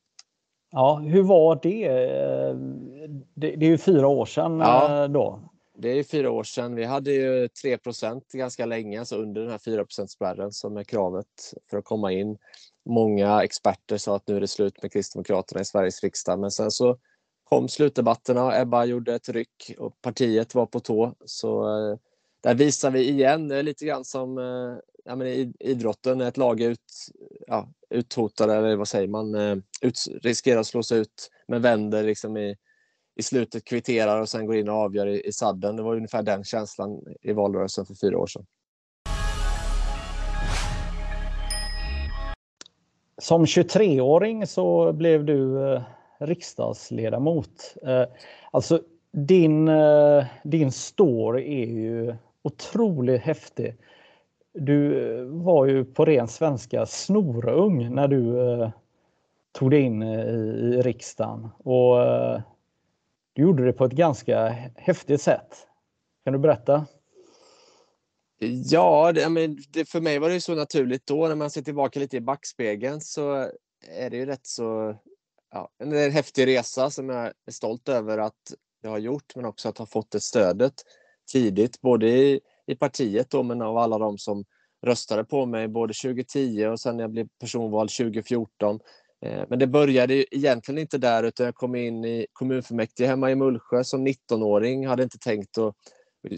[0.70, 1.88] Ja, hur var det?
[3.35, 5.40] Det, det är ju fyra år sedan ja, då.
[5.79, 6.75] Det är fyra år sedan.
[6.75, 11.55] Vi hade ju 3% ganska länge, alltså under den här 4% spärren som är kravet
[11.70, 12.38] för att komma in
[12.87, 16.38] många experter sa att nu är det slut med Kristdemokraterna i Sveriges riksdag.
[16.38, 16.99] Men sen så
[17.44, 21.14] kom slutdebatterna och Ebba gjorde ett ryck och partiet var på tå.
[21.25, 21.99] Så eh,
[22.40, 26.37] där visar vi igen, det är lite grann som eh, ja, men i idrotten, ett
[26.37, 27.11] lag är ut,
[27.46, 32.37] ja, uthotade, eller vad säger man, eh, ut, riskerar att slås ut men vänder liksom
[32.37, 32.57] i,
[33.16, 35.77] i slutet, kvitterar och sen går in och avgör i, i sadden.
[35.77, 38.46] Det var ungefär den känslan i valrörelsen för fyra år sedan.
[43.18, 45.83] Som 23-åring så blev du eh,
[46.18, 47.74] riksdagsledamot.
[47.83, 48.05] Eh,
[48.50, 48.81] alltså
[49.12, 53.76] din, eh, din story är ju otroligt häftig.
[54.52, 58.70] Du eh, var ju på ren svenska snorung när du eh,
[59.52, 61.96] tog dig in eh, i riksdagen och
[63.33, 65.66] du gjorde det på ett ganska häftigt sätt.
[66.24, 66.87] Kan du berätta?
[68.38, 72.01] Ja, det, men det, för mig var det så naturligt då när man ser tillbaka
[72.01, 73.51] lite i backspegeln så
[73.88, 74.96] är det ju rätt så
[75.51, 79.44] ja, en, en häftig resa som jag är stolt över att jag har gjort men
[79.44, 80.75] också att ha fått det stödet
[81.33, 84.44] tidigt både i, i partiet då, men av alla de som
[84.87, 88.81] röstade på mig både 2010 och sen när jag blev personvald 2014.
[89.25, 93.35] Eh, men det började egentligen inte där utan jag kom in i kommunfullmäktige hemma i
[93.35, 94.87] Mullsjö som 19-åring.
[94.87, 95.75] Hade inte tänkt att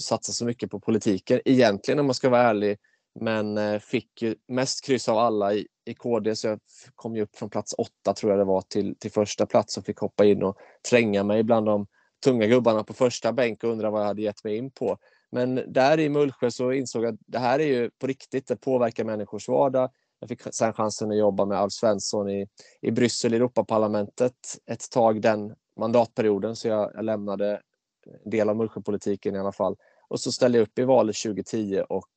[0.01, 2.79] satsa så mycket på politiken egentligen om man ska vara ärlig.
[3.21, 6.61] Men eh, fick ju mest kryss av alla i, i KD så jag
[6.95, 9.85] kom ju upp från plats åtta tror jag det var till, till första plats och
[9.85, 10.57] fick hoppa in och
[10.91, 11.87] tränga mig bland de
[12.25, 14.99] tunga gubbarna på första bänk och undra vad jag hade gett mig in på.
[15.33, 18.57] Men där i Mullsjö så insåg jag att det här är ju på riktigt, det
[18.57, 19.91] påverkar människors vardag.
[20.21, 22.47] Jag fick sen chansen att jobba med Alf Svensson i,
[22.81, 24.35] i Bryssel, i Europaparlamentet
[24.67, 27.61] ett tag den mandatperioden så jag, jag lämnade
[28.25, 29.77] del av Mullsjöpolitiken i alla fall.
[30.09, 32.09] Och så ställde jag upp i valet 2010 och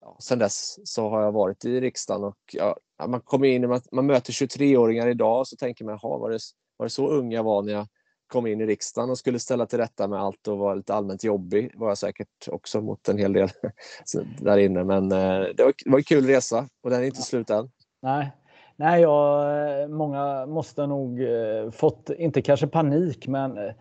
[0.00, 3.80] ja, sen dess så har jag varit i riksdagen och ja, man kommer in, man,
[3.92, 6.38] man möter 23-åringar idag och så tänker man, var det,
[6.76, 7.86] var det så ung jag var när jag
[8.26, 11.24] kom in i riksdagen och skulle ställa till rätta med allt och var lite allmänt
[11.24, 13.48] jobbig var jag säkert också mot en hel del
[14.40, 14.84] där inne.
[14.84, 17.70] Men eh, det var, det var en kul resa och den är inte slut än.
[18.02, 18.30] Nej,
[18.76, 23.72] Nej jag, eh, många måste nog eh, fått, inte kanske panik, men eh,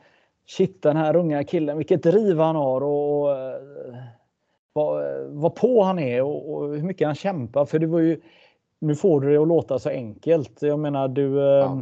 [0.49, 3.35] shit den här unga killen, vilket driv han har och, och
[4.73, 7.65] vad, vad på han är och, och, hur mycket han kämpar.
[7.65, 8.21] För det var ju,
[8.79, 10.61] nu får du det att låta så enkelt.
[10.61, 11.81] Jag menar du ja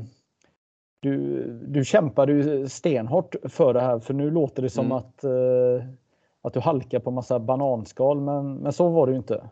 [0.99, 4.97] du, du kämpade ju stenhårt för det här för nu låter det som mm.
[4.97, 5.87] att, eh,
[6.41, 9.49] att du halkar på massa bananskal men, men så var det ju inte.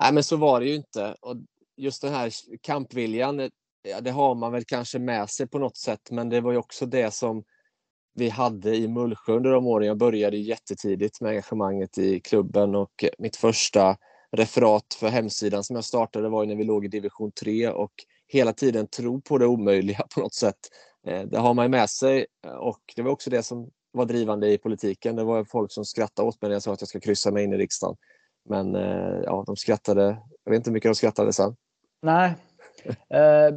[0.00, 1.14] Nej men så var det ju inte.
[1.20, 1.36] Och
[1.76, 3.50] just den här kampviljan,
[3.82, 6.58] ja, det har man väl kanske med sig på något sätt men det var ju
[6.58, 7.44] också det som
[8.18, 9.86] vi hade i Mullsjö under de åren.
[9.86, 13.96] Jag började jättetidigt med engagemanget i klubben och eh, mitt första
[14.36, 17.92] referat för hemsidan som jag startade var när vi låg i division 3 och
[18.28, 20.58] hela tiden tro på det omöjliga på något sätt.
[21.06, 24.52] Eh, det har man med sig eh, och det var också det som var drivande
[24.52, 25.16] i politiken.
[25.16, 27.44] Det var folk som skrattade åt mig när jag sa att jag ska kryssa mig
[27.44, 27.96] in i riksdagen.
[28.48, 28.74] Men
[29.24, 30.22] ja, de skrattade.
[30.44, 31.56] Jag vet inte hur mycket de skrattade sen.
[32.02, 32.34] Nej,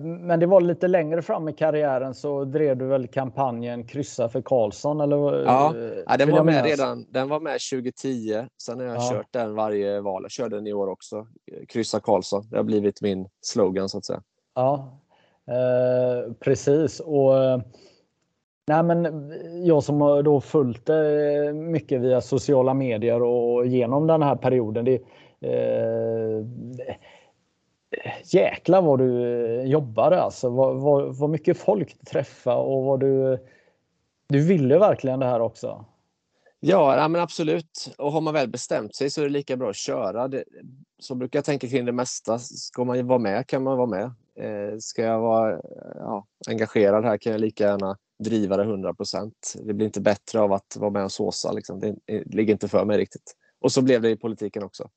[0.01, 4.41] men det var lite längre fram i karriären så drev du väl kampanjen Kryssa för
[4.41, 5.01] Karlsson?
[5.01, 5.43] Eller?
[5.43, 5.73] Ja,
[6.07, 7.05] ja den var med redan.
[7.09, 8.45] Den var med 2010.
[8.63, 9.09] Sen har jag ja.
[9.11, 10.23] kört den varje val.
[10.23, 11.27] Jag körde den i år också.
[11.67, 12.49] Kryssa Karlsson.
[12.49, 14.21] Det har blivit min slogan så att säga.
[14.55, 15.01] Ja,
[15.47, 16.99] Eh, precis.
[16.99, 17.33] Och,
[18.67, 19.31] nej men
[19.65, 24.85] jag som har då följt det mycket via sociala medier och genom den här perioden.
[24.85, 24.95] Det,
[25.41, 26.45] eh,
[28.23, 29.25] jäklar vad du
[29.59, 30.49] eh, jobbade alltså.
[30.49, 33.39] Vad, vad, vad mycket folk du träffade och vad du...
[34.27, 35.85] Du ville verkligen det här också.
[36.59, 37.95] Ja, ja men absolut.
[37.97, 40.27] Och har man väl bestämt sig så är det lika bra att köra.
[40.27, 40.43] Det,
[40.99, 42.39] så brukar jag tänka kring det mesta.
[42.39, 44.03] Ska man vara med kan man vara med.
[44.35, 45.61] Eh, ska jag vara
[45.95, 49.53] ja, engagerad här kan jag lika gärna driva det 100 procent.
[49.63, 51.51] Det blir inte bättre av att vara med och såsa.
[51.51, 51.79] Liksom.
[51.79, 53.35] Det, det ligger inte för mig riktigt.
[53.61, 54.89] Och så blev det i politiken också.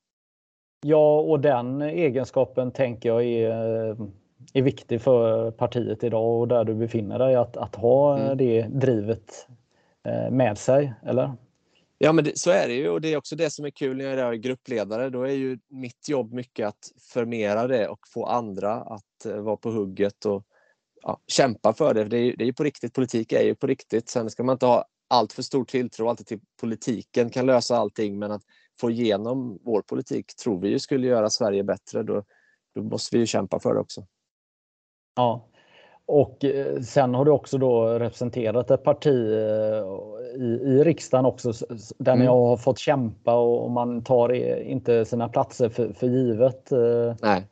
[0.87, 3.51] Ja, och den egenskapen tänker jag är,
[4.53, 7.35] är viktig för partiet idag och där du befinner dig.
[7.35, 8.39] Att, att ha mm.
[8.39, 9.49] det drivet
[10.05, 11.33] eh, med sig, eller?
[11.99, 13.97] Ja, men det, så är det ju och det är också det som är kul
[13.97, 15.11] när jag är gruppledare.
[15.11, 19.71] Då är ju mitt jobb mycket att förmera det och få andra att vara på
[19.71, 20.45] hugget och
[21.03, 22.05] ja, kämpa för det.
[22.05, 22.95] Det är, det är ju på riktigt.
[22.95, 24.09] Politik är ju på riktigt.
[24.09, 28.19] Sen ska man inte ha allt för stor tilltro alltid till politiken kan lösa allting,
[28.19, 28.43] men att
[28.81, 32.03] få igenom vår politik tror vi ju skulle göra Sverige bättre.
[32.03, 32.23] Då,
[32.75, 34.07] då måste vi ju kämpa för det också.
[35.17, 35.49] Ja,
[36.07, 39.85] och eh, sen har du också då representerat ett parti eh,
[40.43, 41.53] i, i riksdagen också
[41.99, 42.19] där mm.
[42.19, 44.33] ni har fått kämpa och man tar
[44.63, 46.73] inte sina platser för, för givet.
[46.73, 47.15] Eh.
[47.23, 47.47] Nej.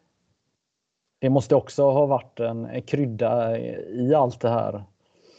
[1.21, 3.59] Det måste också ha varit en krydda
[3.89, 4.85] i allt det här.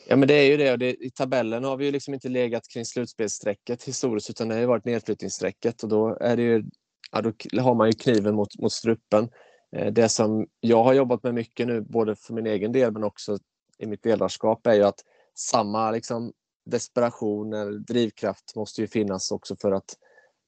[0.07, 0.71] Ja, men det är ju det.
[0.71, 4.55] Och det, I tabellen har vi ju liksom inte legat kring slutspelsstrecket historiskt, utan det
[4.55, 6.63] har ju varit nedflyttningsstrecket och då är det ju,
[7.11, 9.29] ja, då har man ju kniven mot, mot strupen.
[9.75, 13.03] Eh, det som jag har jobbat med mycket nu, både för min egen del men
[13.03, 13.37] också
[13.77, 14.99] i mitt ledarskap, är ju att
[15.35, 16.33] samma liksom,
[16.65, 19.97] desperation eller drivkraft måste ju finnas också för att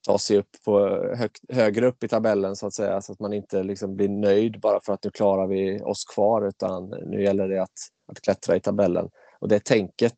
[0.07, 0.79] ta sig upp på
[1.15, 4.59] hög, högre upp i tabellen så att säga, så att man inte liksom blir nöjd
[4.59, 8.55] bara för att nu klarar vi oss kvar, utan nu gäller det att, att klättra
[8.55, 9.09] i tabellen.
[9.45, 10.17] Och det tänket,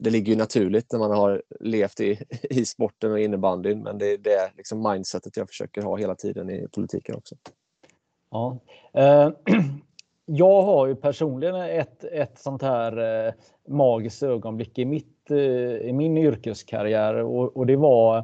[0.00, 4.12] det ligger ju naturligt när man har levt i, i sporten och innebandyn, men det
[4.12, 7.34] är det liksom mindsetet jag försöker ha hela tiden i politiken också.
[8.30, 8.58] Ja.
[8.94, 9.30] Eh,
[10.26, 13.32] jag har ju personligen ett, ett sånt här eh,
[13.68, 15.36] magiskt ögonblick i, mitt, eh,
[15.76, 18.18] i min yrkeskarriär och, och det var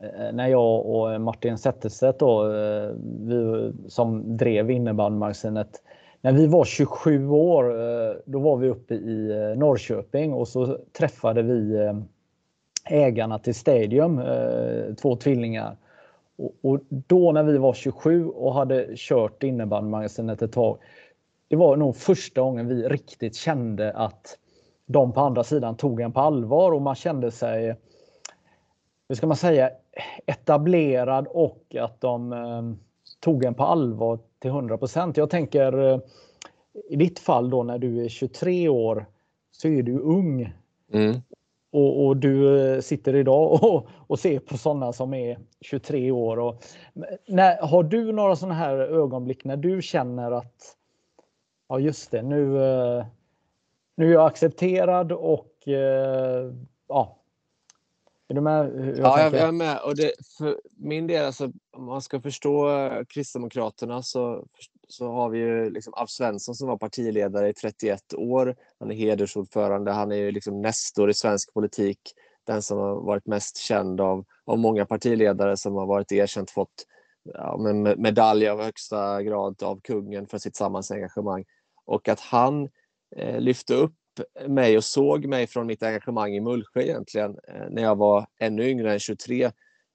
[0.00, 5.82] eh, när jag och Martin Zetterstedt då, eh, vi som drev innebandymagasinet,
[6.22, 10.78] när vi var 27 år, eh, då var vi uppe i eh, Norrköping och så
[10.92, 11.94] träffade vi eh,
[12.84, 14.20] ägarna till Stadium,
[15.02, 15.76] två tvillingar.
[16.62, 20.78] Och då när vi var 27 och hade kört innebandymagasinet ett tag,
[21.48, 24.38] det var nog första gången vi riktigt kände att
[24.86, 27.76] de på andra sidan tog en på allvar och man kände sig,
[29.08, 29.70] hur ska man säga,
[30.26, 32.78] etablerad och att de
[33.20, 34.78] tog en på allvar till 100
[35.14, 36.00] Jag tänker eh,
[36.88, 39.06] i ditt fall då när du är 23 år
[39.50, 40.52] så är du ung.
[40.92, 41.14] Mm.
[41.72, 46.38] Och, och, du eh, sitter idag och, och ser på sådana som är 23 år.
[46.38, 46.64] Och,
[47.28, 50.76] när, har du några sådana här ögonblick när du känner att
[51.68, 53.06] ja just det, nu, eh,
[53.96, 55.48] nu är jag accepterad och
[56.88, 57.21] ja.
[58.32, 58.96] Är du med?
[58.96, 59.80] Jag ja, jag, jag, är med.
[59.80, 62.70] Och det, för min del, alltså, om man ska förstå
[63.08, 64.46] Kristdemokraterna så,
[64.88, 68.56] så har vi ju liksom Alf Svensson som var partiledare i 31 år.
[68.78, 69.90] Han är hedersordförande.
[69.90, 71.98] Han är ju liksom nästor i svensk politik.
[72.46, 76.86] Den som har varit mest känd av, av många partiledare som har varit erkänt fått
[77.24, 77.58] ja,
[77.96, 81.44] medalj av högsta grad av kungen för sitt samhällsengagemang.
[81.84, 82.68] Och att han
[83.16, 83.94] eh, lyfte upp
[84.48, 88.68] mig och såg mig från mitt engagemang i Mullsjö egentligen eh, när jag var ännu
[88.68, 89.50] yngre än 23.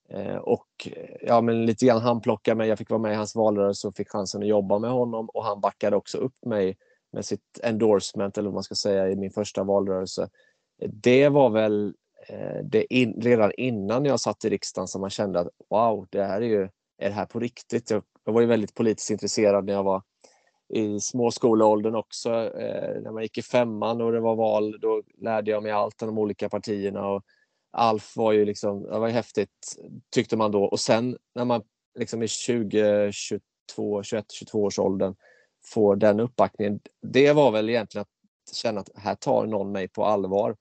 [0.09, 0.87] Eh, och
[1.21, 2.69] ja, men lite grann han plockade mig.
[2.69, 5.43] Jag fick vara med i hans valrörelse och fick chansen att jobba med honom och
[5.43, 6.77] han backade också upp mig
[7.11, 10.29] med sitt endorsement eller vad man ska säga i min första valrörelse.
[10.85, 11.93] Det var väl
[12.29, 16.23] eh, det in, redan innan jag satt i riksdagen som man kände att wow, det
[16.23, 17.91] här är ju är det här på riktigt.
[17.91, 20.03] Jag, jag var ju väldigt politiskt intresserad när jag var
[20.69, 22.29] i småskoleåldern också.
[22.33, 26.01] Eh, när man gick i femman och det var val, då lärde jag mig allt
[26.01, 27.07] om de olika partierna.
[27.07, 27.23] Och
[27.71, 29.77] Alf var ju liksom, det var häftigt
[30.13, 30.63] tyckte man då.
[30.63, 31.61] Och sen när man
[31.99, 35.15] liksom i 20, 22, 21, 22 års åldern
[35.65, 36.79] får den uppbackningen.
[37.01, 40.55] Det var väl egentligen att känna att här tar någon mig på allvar.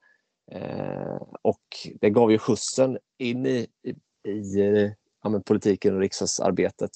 [0.52, 1.62] Eh, och
[2.00, 6.90] det gav ju skjutsen in i, i, i ja, politiken och riksdagsarbetet.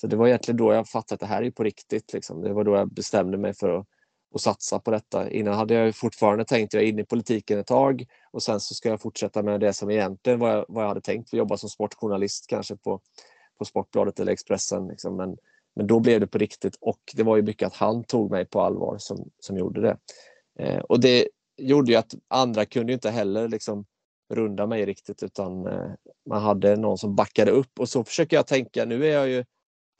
[0.00, 2.12] Så det var egentligen då jag fattade att det här är på riktigt.
[2.12, 2.42] Liksom.
[2.42, 3.86] Det var då jag bestämde mig för att,
[4.34, 5.30] att satsa på detta.
[5.30, 8.74] Innan hade jag fortfarande tänkt, jag är inne i politiken ett tag och sen så
[8.74, 11.68] ska jag fortsätta med det som egentligen var jag, vad jag hade tänkt, jobba som
[11.68, 13.00] sportjournalist kanske på,
[13.58, 14.88] på Sportbladet eller Expressen.
[14.88, 15.16] Liksom.
[15.16, 15.36] Men,
[15.76, 18.46] men då blev det på riktigt och det var ju mycket att han tog mig
[18.46, 19.96] på allvar som, som gjorde det.
[20.58, 23.84] Eh, och det gjorde ju att andra kunde inte heller liksom
[24.34, 25.90] runda mig riktigt utan eh,
[26.28, 29.44] man hade någon som backade upp och så försöker jag tänka, nu är jag ju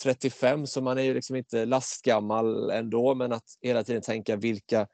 [0.02, 4.86] 35 så man är ju liksom inte lastgammal ändå men att hela tiden tänka vilka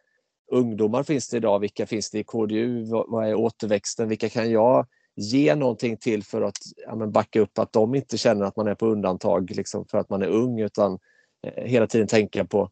[0.53, 1.59] ungdomar finns det idag?
[1.59, 2.85] Vilka finns det i KDU?
[2.85, 4.09] Vad är återväxten?
[4.09, 8.45] Vilka kan jag ge någonting till för att ja, backa upp att de inte känner
[8.47, 10.99] att man är på undantag liksom, för att man är ung utan
[11.47, 12.71] eh, hela tiden tänka på,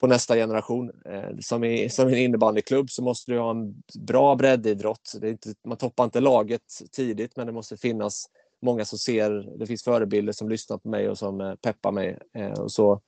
[0.00, 0.90] på nästa generation.
[1.04, 5.12] Eh, som, i, som i en innebandyklubb så måste du ha en bra breddidrott.
[5.20, 6.62] Det är inte, man toppar inte laget
[6.92, 8.26] tidigt men det måste finnas
[8.62, 12.18] många som ser, det finns förebilder som lyssnar på mig och som eh, peppar mig.
[12.34, 13.00] Eh, och så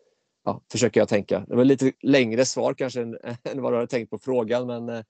[0.44, 1.44] ja, försöker jag tänka.
[1.48, 4.88] Det var lite längre svar kanske än, än vad du hade tänkt på frågan, men,
[4.88, 5.02] eh,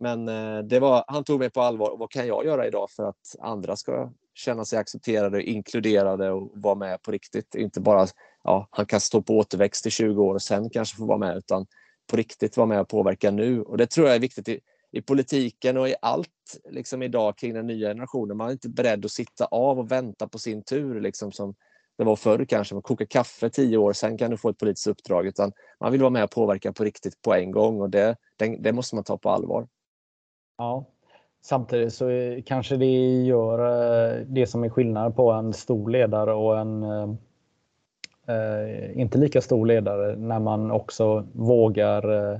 [0.00, 0.26] men
[0.68, 1.96] det var, han tog mig på allvar.
[1.98, 6.74] Vad kan jag göra idag för att andra ska känna sig accepterade, inkluderade och vara
[6.74, 7.54] med på riktigt?
[7.54, 8.06] Inte bara
[8.42, 11.36] ja, han kan stå på återväxt i 20 år och sen kanske få vara med,
[11.36, 11.66] utan
[12.10, 13.62] på riktigt vara med och påverka nu.
[13.62, 14.48] Och det tror jag är viktigt
[14.96, 16.28] i, politiken och i allt
[16.70, 18.36] liksom idag kring den nya generationen.
[18.36, 21.54] Man är inte beredd att sitta av och vänta på sin tur liksom som
[21.98, 22.74] det var förr kanske.
[22.74, 25.26] Man kokar kaffe tio år, sen kan du få ett politiskt uppdrag.
[25.26, 28.56] Utan man vill vara med och påverka på riktigt på en gång och det, det,
[28.60, 29.68] det måste man ta på allvar.
[30.58, 30.84] Ja,
[31.44, 36.32] Samtidigt så eh, kanske det gör eh, det som är skillnad på en stor ledare
[36.32, 37.08] och en eh,
[38.28, 42.38] eh inte lika stor ledare när man också vågar Eh,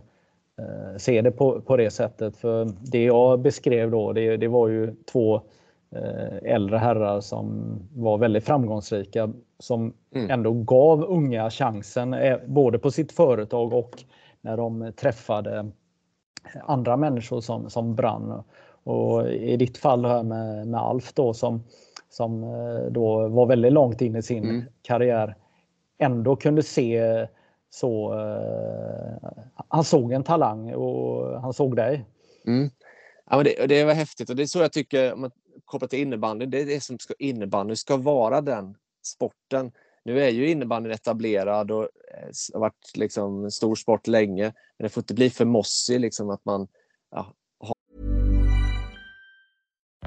[0.98, 2.36] se det på, på det sättet.
[2.36, 5.34] För det jag beskrev då, det, det var ju två
[5.90, 10.30] eh, äldre herrar som var väldigt framgångsrika som mm.
[10.30, 14.04] ändå gav unga chansen eh, både på sitt företag och
[14.40, 15.70] när de träffade
[16.62, 18.42] andra människor som, som brann.
[18.84, 21.64] Och I ditt fall här med, med Alf då som,
[22.10, 22.40] som
[22.90, 24.62] då var väldigt långt in i sin mm.
[24.82, 25.34] karriär
[25.98, 27.26] ändå kunde se
[27.74, 29.28] så eh,
[29.68, 32.04] han såg en talang och han såg dig.
[32.46, 32.70] Mm.
[33.30, 35.30] Ja, men det, det var häftigt och det är så jag tycker, om man
[35.64, 39.72] kopplar till innebandy, det är det som ska, innebandy ska vara den sporten.
[40.04, 44.44] Nu är ju innebandyn etablerad och eh, har varit liksom stor sport länge,
[44.78, 46.68] men det får inte bli för mossig liksom att man
[47.10, 47.34] ja,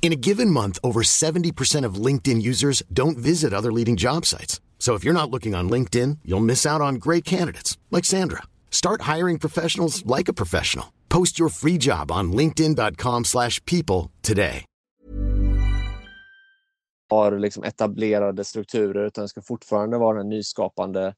[0.00, 4.60] In a given month, over 70% of LinkedIn users don't visit other leading job sites.
[4.78, 8.44] So if you're not looking on LinkedIn, you'll miss out on great candidates like Sandra.
[8.70, 10.86] Start hiring professionals like a professional.
[11.10, 14.64] Post your free job on linkedin.com/people today.
[17.10, 21.14] Har liksom etablerade strukturer utan ska fortfarande vara den nyskapande.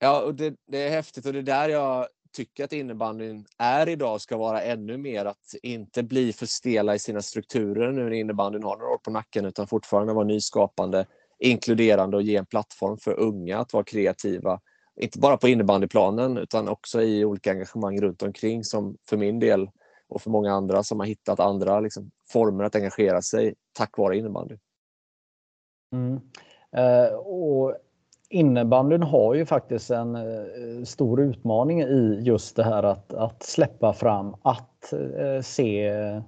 [0.00, 3.88] Ja, och det, det är häftigt och det är där jag tycker att innebandyn är
[3.88, 8.10] idag ska vara ännu mer att inte bli för stela i sina strukturer nu när
[8.10, 11.06] innebandyn har några år på nacken utan fortfarande vara nyskapande,
[11.38, 14.60] inkluderande och ge en plattform för unga att vara kreativa.
[15.00, 19.70] Inte bara på innebandyplanen utan också i olika engagemang runt omkring som för min del
[20.08, 24.18] och för många andra som har hittat andra liksom, former att engagera sig tack vare
[24.18, 24.56] innebandy.
[25.92, 26.20] Mm.
[26.76, 27.76] Uh, och
[28.28, 33.92] innebandyn har ju faktiskt en eh, stor utmaning i just det här att, att släppa
[33.92, 36.22] fram, att eh, se eh,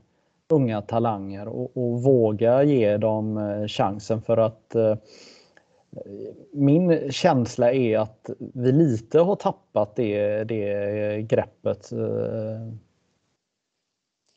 [0.48, 3.38] unga talanger och, och våga ge dem
[3.68, 4.76] chansen för att
[6.52, 11.92] min känsla är att vi lite har tappat det, det greppet.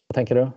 [0.08, 0.48] Vad tänker du?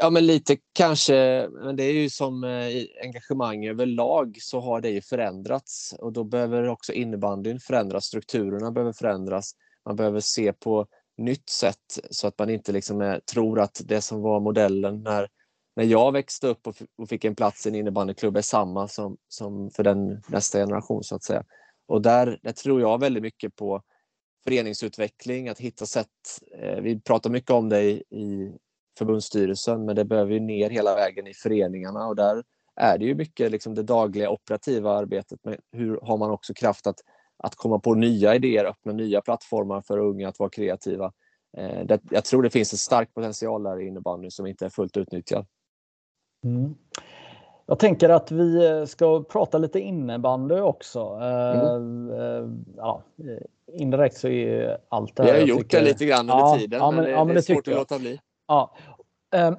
[0.00, 1.48] Ja, men lite kanske.
[1.50, 6.24] Men det är ju som eh, engagemang överlag så har det ju förändrats och då
[6.24, 8.04] behöver också innebandyn förändras.
[8.04, 9.52] Strukturerna behöver förändras.
[9.86, 10.86] Man behöver se på
[11.16, 15.28] nytt sätt så att man inte liksom är, tror att det som var modellen när,
[15.76, 19.16] när jag växte upp och, och fick en plats i en innebandyklubb är samma som,
[19.28, 21.44] som för den nästa generation så att säga.
[21.86, 23.82] Och där, där tror jag väldigt mycket på
[24.44, 26.08] föreningsutveckling, att hitta sätt.
[26.58, 28.52] Eh, vi pratar mycket om det i, i
[28.98, 32.42] förbundsstyrelsen, men det behöver ju ner hela vägen i föreningarna och där
[32.76, 35.40] är det ju mycket liksom det dagliga operativa arbetet.
[35.42, 37.00] Men hur har man också kraft att,
[37.36, 41.12] att komma på nya idéer, öppna nya plattformar för unga att vara kreativa.
[41.56, 44.70] Eh, det, jag tror det finns en stark potential där i innebandyn som inte är
[44.70, 45.46] fullt utnyttjad.
[46.44, 46.74] Mm.
[47.66, 51.00] Jag tänker att vi eh, ska prata lite innebandy också.
[51.00, 52.10] Mm.
[52.10, 53.02] Uh, ja,
[53.72, 55.32] indirekt så är allt det här...
[55.32, 55.80] Vi har gjort tycker...
[55.80, 57.68] det lite grann under ja, tiden, ja, men, men, det, ja, men det är svårt
[57.68, 58.20] att låta bli.
[58.46, 58.74] Ja.
[59.36, 59.56] Um,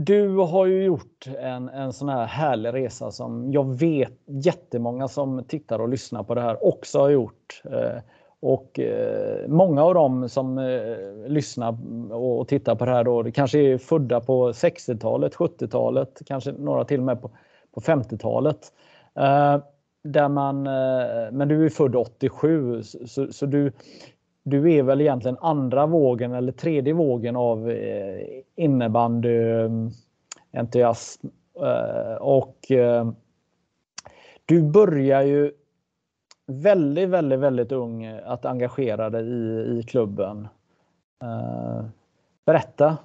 [0.00, 5.44] du har ju gjort en, en sån här härlig resa som jag vet jättemånga som
[5.44, 7.62] tittar och lyssnar på det här också har gjort.
[7.64, 8.02] Eh,
[8.40, 11.78] och eh, många av dem som eh, lyssnar
[12.12, 16.52] och, och tittar på det här då, det kanske är födda på 60-talet, 70-talet, kanske
[16.52, 17.30] några till och med på,
[17.74, 18.72] på 50-talet.
[20.02, 20.62] där man,
[21.32, 23.72] men du är född 87 så, så du,
[24.50, 31.26] du är väl egentligen andra vågen eller tredje vågen av eh, innebandyentusiasm.
[31.60, 33.10] Eh, eh, och eh,
[34.44, 35.52] du börjar ju
[36.46, 40.48] väldigt, väldigt, väldigt ung att engagera dig i, i klubben.
[41.22, 41.84] Eh,
[42.46, 42.96] berätta!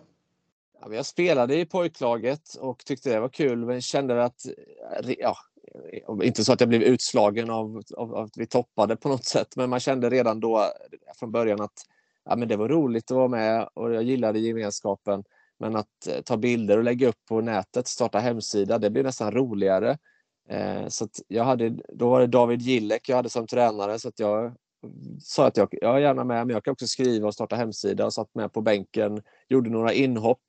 [0.91, 4.45] jag spelade i pojklaget och tyckte det var kul men kände att
[5.19, 5.35] ja,
[5.75, 9.25] Eh, inte så att jag blev utslagen av, av, av, att vi toppade på något
[9.25, 10.71] sätt, men man kände redan då
[11.19, 11.85] från början att
[12.25, 15.23] ja, men det var roligt att vara med och jag gillade gemenskapen.
[15.59, 19.31] Men att eh, ta bilder och lägga upp på nätet, starta hemsida, det blev nästan
[19.31, 19.97] roligare.
[20.49, 24.19] Eh, så jag hade, då var det David Gillek jag hade som tränare så att
[24.19, 24.55] jag
[25.19, 28.05] sa att jag, jag är gärna med, men jag kan också skriva och starta hemsida
[28.05, 30.43] och satt med på bänken, gjorde några inhopp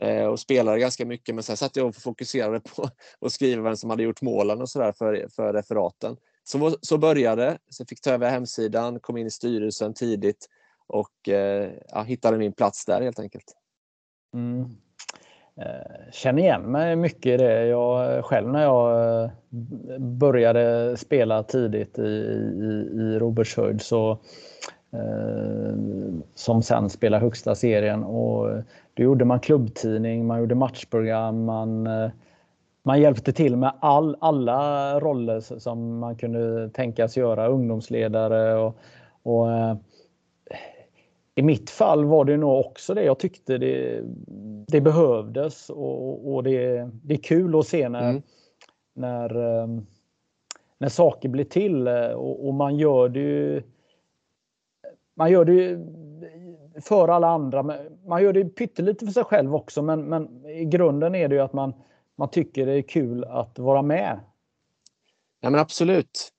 [0.00, 1.34] Eh, och spelade ganska mycket.
[1.34, 2.88] Men sen satt jag och fokuserade på
[3.26, 6.16] att skriva vem som hade gjort målen och sådär för, för referaten.
[6.44, 10.46] Så, så började Sen fick ta över hemsidan, kom in i styrelsen tidigt
[10.86, 13.54] och eh, ja, hittade min plats där helt enkelt.
[14.34, 14.64] Mm.
[15.60, 17.66] Eh, känner igen mig mycket i det.
[17.66, 19.30] Jag, själv när jag eh,
[19.98, 24.10] började spela tidigt i, i, i Robertshöjd så
[24.92, 25.74] eh,
[26.34, 28.62] som sen spelar högsta serien och
[28.98, 32.10] då gjorde man klubbtidning, man gjorde matchprogram, man, eh,
[32.82, 38.78] man hjälpte till med all, alla roller som man kunde tänkas göra, ungdomsledare och,
[39.22, 39.76] och eh,
[41.34, 43.02] i mitt fall var det nog också det.
[43.02, 44.02] Jag tyckte det,
[44.68, 48.22] det behövdes och, och det, det är kul att se när, mm.
[48.94, 49.66] när, eh,
[50.78, 53.62] när saker blir till och, och, man gör det ju,
[55.14, 55.78] man gör det
[56.82, 57.62] för alla andra.
[58.06, 61.40] Man gör det pyttelite för sig själv också, men, men i grunden är det ju
[61.40, 61.72] att man,
[62.16, 64.20] man tycker det är kul att vara med.
[65.40, 66.32] Ja, men absolut.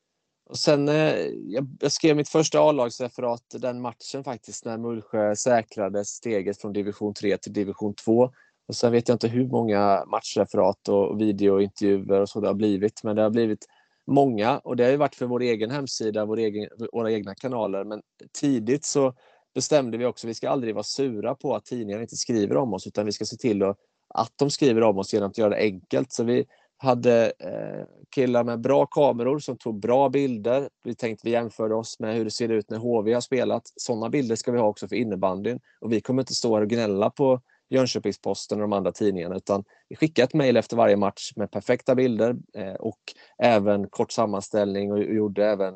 [0.49, 1.15] Och sen, eh,
[1.47, 7.13] jag, jag skrev mitt första A-lagsreferat den matchen faktiskt när Mullsjö säkrade steget från division
[7.13, 8.31] 3 till division 2.
[8.67, 13.03] Och sen vet jag inte hur många matchreferat och videointervjuer och så det har blivit,
[13.03, 13.65] men det har blivit
[14.07, 17.83] många och det har ju varit för vår egen hemsida, vår egen, våra egna kanaler.
[17.83, 18.01] Men
[18.39, 19.13] tidigt så
[19.53, 22.87] bestämde vi också, vi ska aldrig vara sura på att tidningarna inte skriver om oss,
[22.87, 23.77] utan vi ska se till att,
[24.13, 26.11] att de skriver om oss genom att göra det enkelt.
[26.11, 26.45] Så vi
[26.77, 27.85] hade eh,
[28.15, 30.69] killar med bra kameror som tog bra bilder.
[30.83, 33.63] Vi tänkte vi jämförde oss med hur det ser ut när HV har spelat.
[33.75, 35.59] Sådana bilder ska vi ha också för innebandyn.
[35.81, 39.63] Och vi kommer inte stå här och gnälla på Jönköpings-Posten och de andra tidningarna utan
[39.89, 42.99] vi skickade ett mejl efter varje match med perfekta bilder eh, och
[43.37, 45.73] även kort sammanställning och gjorde även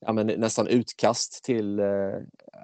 [0.00, 1.86] ja, men nästan utkast till eh,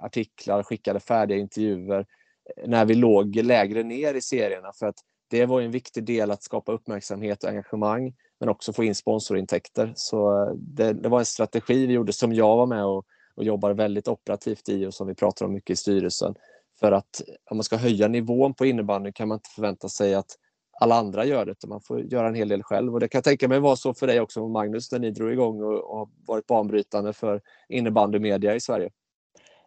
[0.01, 4.95] artiklar, skickade färdiga intervjuer eh, när vi låg lägre ner i serierna för att
[5.29, 9.93] det var en viktig del att skapa uppmärksamhet och engagemang men också få in sponsorintäkter.
[9.95, 13.05] Så eh, det, det var en strategi vi gjorde som jag var med och,
[13.35, 16.35] och jobbar väldigt operativt i och som vi pratar om mycket i styrelsen.
[16.79, 20.37] För att om man ska höja nivån på innebandy kan man inte förvänta sig att
[20.83, 22.93] alla andra gör det, utan man får göra en hel del själv.
[22.93, 25.31] Och det kan jag tänka mig vara så för dig också, Magnus, när ni drog
[25.31, 28.89] igång och, och har varit banbrytande för innebandymedia i Sverige.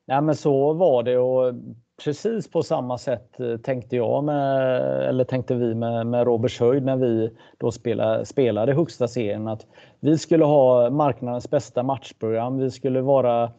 [0.06, 1.54] Nej, men så var det och
[2.04, 4.72] precis på samma sätt eh, tänkte jag med,
[5.08, 9.66] eller tänkte vi med, med Robert Höjd när vi då spelade, spelade högsta serien att
[10.00, 12.58] vi skulle ha marknadens bästa matchprogram.
[12.58, 13.50] Vi skulle vara Eh,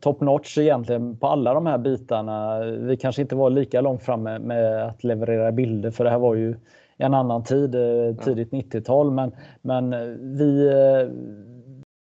[0.00, 2.64] top notch egentligen på alla de här bitarna.
[2.64, 6.34] Vi kanske inte var lika långt framme med att leverera bilder för det här var
[6.34, 6.56] ju
[6.96, 9.10] en annan tid, eh, tidigt 90-tal.
[9.10, 9.90] Men, men
[10.36, 11.08] vi, eh,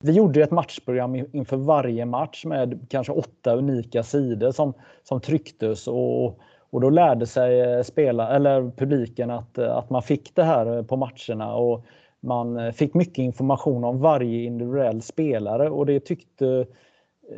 [0.05, 5.89] vi gjorde ett matchprogram inför varje match med kanske åtta unika sidor som, som trycktes
[5.89, 6.39] och,
[6.71, 11.55] och då lärde sig spela, eller publiken att, att man fick det här på matcherna.
[11.55, 11.85] Och
[12.21, 16.67] man fick mycket information om varje individuell spelare och det tyckte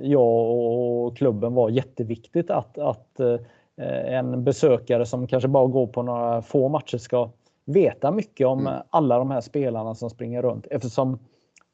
[0.02, 6.02] jag och klubben var jätteviktigt att, att eh, en besökare som kanske bara går på
[6.02, 7.30] några få matcher ska
[7.64, 8.74] veta mycket om mm.
[8.90, 11.12] alla de här spelarna som springer runt eftersom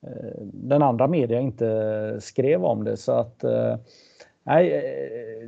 [0.06, 2.96] eh, den andra media inte skrev om det.
[2.96, 3.76] Så att eh,
[4.42, 4.68] Nej,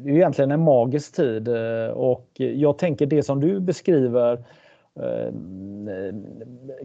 [0.04, 1.48] det är egentligen en magisk tid
[1.94, 4.44] och jag tänker det som du beskriver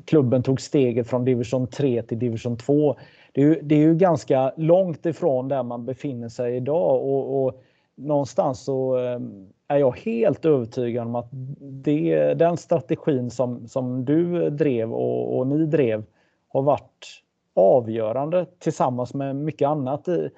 [0.06, 2.96] klubben tog steget från division 3 till division 2
[3.38, 7.46] det är, ju, det är ju ganska långt ifrån där man befinner sig idag och,
[7.46, 7.64] och
[7.96, 11.30] någonstans så ehm, är jag helt övertygad om att
[11.60, 16.04] det, den strategin som, som du drev och, och ni drev
[16.48, 17.24] har varit
[17.54, 20.30] avgörande tillsammans med mycket annat i,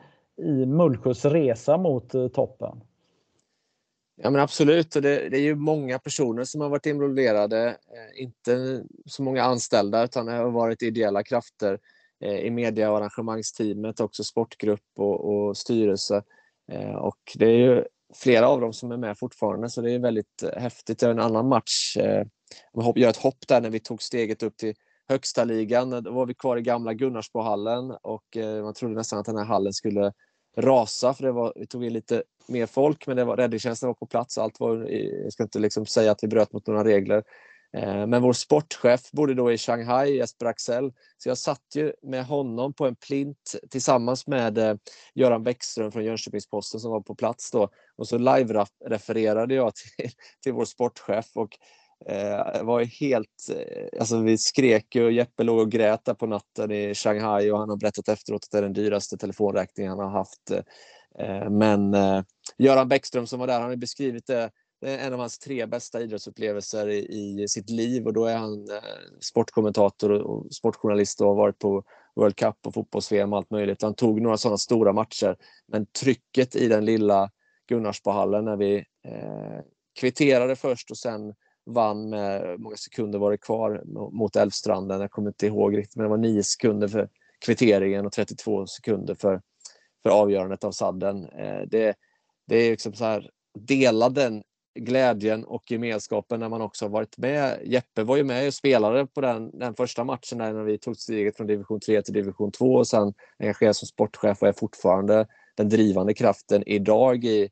[0.41, 2.81] i Mullsjös resa mot eh, toppen.
[4.15, 7.67] Ja men absolut, och det, det, är ju många personer som har varit involverade.
[7.67, 11.79] Eh, inte så många anställda utan det har varit ideella krafter
[12.21, 16.23] Eh, i media och arrangemangsteamet, också sportgrupp och, och styrelse.
[16.71, 17.83] Eh, och det är ju
[18.15, 21.03] flera av dem som är med fortfarande så det är väldigt eh, häftigt.
[21.03, 22.25] En annan match, eh,
[22.73, 24.73] jag gör ett hopp där när vi tog steget upp till
[25.07, 25.89] högsta ligan.
[26.03, 29.73] Då var vi kvar i gamla Gunnarsbohallen och man trodde nästan att den här hallen
[29.73, 30.13] skulle
[30.57, 33.93] rasa för det var, vi tog in lite mer folk men det var, räddningstjänsten var
[33.93, 34.37] på plats.
[34.37, 34.87] Allt var,
[35.23, 37.23] jag ska inte liksom säga att vi bröt mot några regler.
[37.77, 40.91] Eh, men vår sportchef bodde då i Shanghai, Jesper Axel.
[41.17, 44.75] Så jag satt ju med honom på en plint tillsammans med eh,
[45.15, 47.69] Göran Bäckström från Jönköpings-Posten som var på plats då.
[47.95, 50.09] Och så live-refererade jag till,
[50.43, 51.57] till vår sportchef och
[52.05, 53.49] eh, var helt...
[53.55, 57.59] Eh, alltså vi skrek och Jeppe låg och grät där på natten i Shanghai och
[57.59, 60.51] han har berättat efteråt att det är den dyraste telefonräkningen han har haft.
[61.19, 62.23] Eh, men eh,
[62.57, 64.49] Göran Bäckström som var där, han har beskrivit det
[64.81, 68.37] det är en av hans tre bästa idrottsupplevelser i, i sitt liv och då är
[68.37, 68.77] han eh,
[69.19, 71.83] sportkommentator och, och, sportjournalist och har varit på
[72.15, 73.81] World Cup och fotbolls-VM och allt möjligt.
[73.81, 75.37] Han tog några sådana stora matcher.
[75.67, 77.31] Men trycket i den lilla
[77.67, 78.75] Gunnarsbohallen när vi
[79.07, 79.59] eh,
[79.99, 81.33] kvitterade först och sen
[81.65, 85.01] vann med många sekunder var det kvar mot Älvstranden.
[85.01, 87.09] Jag kommer inte ihåg riktigt, men det var nio sekunder för
[87.45, 89.41] kvitteringen och 32 sekunder för,
[90.03, 91.25] för avgörandet av sadden.
[91.25, 91.95] Eh, det,
[92.47, 94.43] det är liksom så här, dela den
[94.79, 97.59] glädjen och gemenskapen när man också har varit med.
[97.63, 100.97] Jeppe var ju med och spelade på den, den första matchen där när vi tog
[100.97, 105.27] steget från division 3 till division 2 och sen engagerad som sportchef och är fortfarande
[105.55, 107.49] den drivande kraften idag i,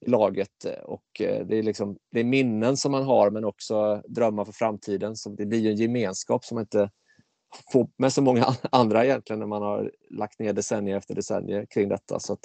[0.00, 0.64] i laget.
[0.84, 4.52] Och eh, det är, liksom, det är minnen som man har men också drömmar för
[4.52, 5.16] framtiden.
[5.16, 6.90] Så det blir ju en gemenskap som man inte
[7.72, 11.88] får med så många andra egentligen när man har lagt ner decennier efter decennier kring
[11.88, 12.20] detta.
[12.20, 12.40] Så att,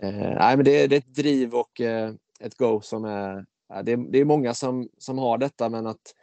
[0.00, 3.44] eh, nej, men det, det är ett driv och eh, ett go som är...
[3.84, 6.14] Det är, det är många som, som har detta, men att,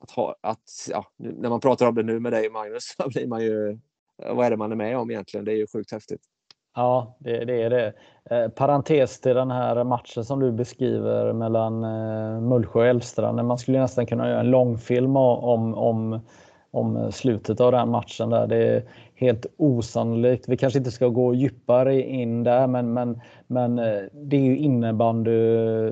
[0.00, 3.26] att, ha, att ja, när man pratar om det nu med dig, Magnus, så blir
[3.26, 3.70] man ju...
[4.22, 5.44] Eh, vad är det man är med om egentligen?
[5.44, 6.20] Det är ju sjukt häftigt.
[6.74, 7.92] Ja, det, det är det.
[8.30, 13.44] Eh, parentes till den här matchen som du beskriver mellan eh, Mullsjö och Älvstrand.
[13.44, 16.20] Man skulle nästan kunna göra en långfilm om, om,
[16.70, 18.30] om slutet av den matchen.
[18.30, 18.46] Där.
[18.46, 18.82] Det
[19.16, 20.48] helt osannolikt.
[20.48, 24.58] Vi kanske inte ska gå djupare in där, men, men, men eh, det är ju
[24.58, 25.30] innebandy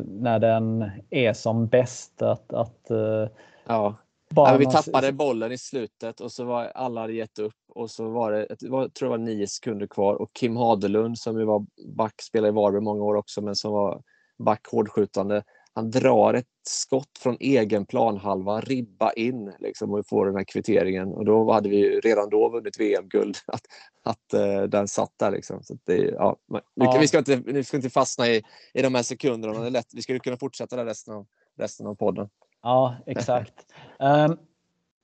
[0.05, 2.22] när den är som bäst.
[2.22, 3.29] Att, att, eh,
[3.66, 3.95] ja.
[4.37, 8.09] Ja, vi tappade bollen i slutet och så var alla hade gett upp och så
[8.09, 11.66] var det, jag tror det var nio sekunder kvar och Kim Hadelund som ju var
[11.97, 14.03] back, spelade i Varberg många år också, men som var
[14.39, 15.43] back hårdskjutande.
[15.75, 21.12] Han drar ett skott från egen planhalva, ribba in liksom, och får den här kvitteringen.
[21.12, 23.37] Och då hade vi redan då vunnit VM-guld.
[23.47, 23.62] Att,
[24.05, 25.31] att uh, den satt där.
[25.31, 25.62] Liksom.
[25.62, 26.37] Så det, ja,
[26.75, 26.97] ja.
[27.01, 28.43] Vi, ska inte, vi ska inte fastna i,
[28.75, 29.61] i de här sekunderna.
[29.61, 29.95] Det är lätt.
[29.95, 31.27] Vi skulle kunna fortsätta där resten av,
[31.59, 32.29] resten av podden.
[32.62, 33.55] Ja, exakt.
[33.99, 34.39] um,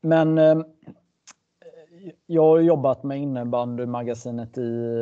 [0.02, 0.64] men um,
[2.26, 4.94] jag har jobbat med innebandymagasinet i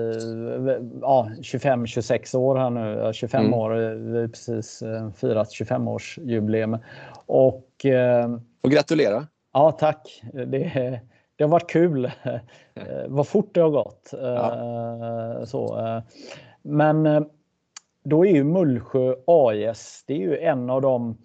[1.00, 3.12] ja, 25-26 år här nu.
[3.12, 3.54] 25 mm.
[3.54, 3.70] år,
[4.12, 6.78] vi har precis eh, firat 25-årsjubileum.
[7.26, 9.26] Och, ehm, och gratulera!
[9.52, 10.22] Ja, tack!
[10.32, 11.00] Det,
[11.36, 12.10] det har varit kul.
[13.08, 14.10] Vad fort det har gått.
[14.12, 14.54] Ja.
[14.54, 15.78] Eh, så.
[15.78, 16.02] Eh.
[16.62, 17.26] Men
[18.04, 21.18] då är ju Mullsjö AIS, det är ju en av de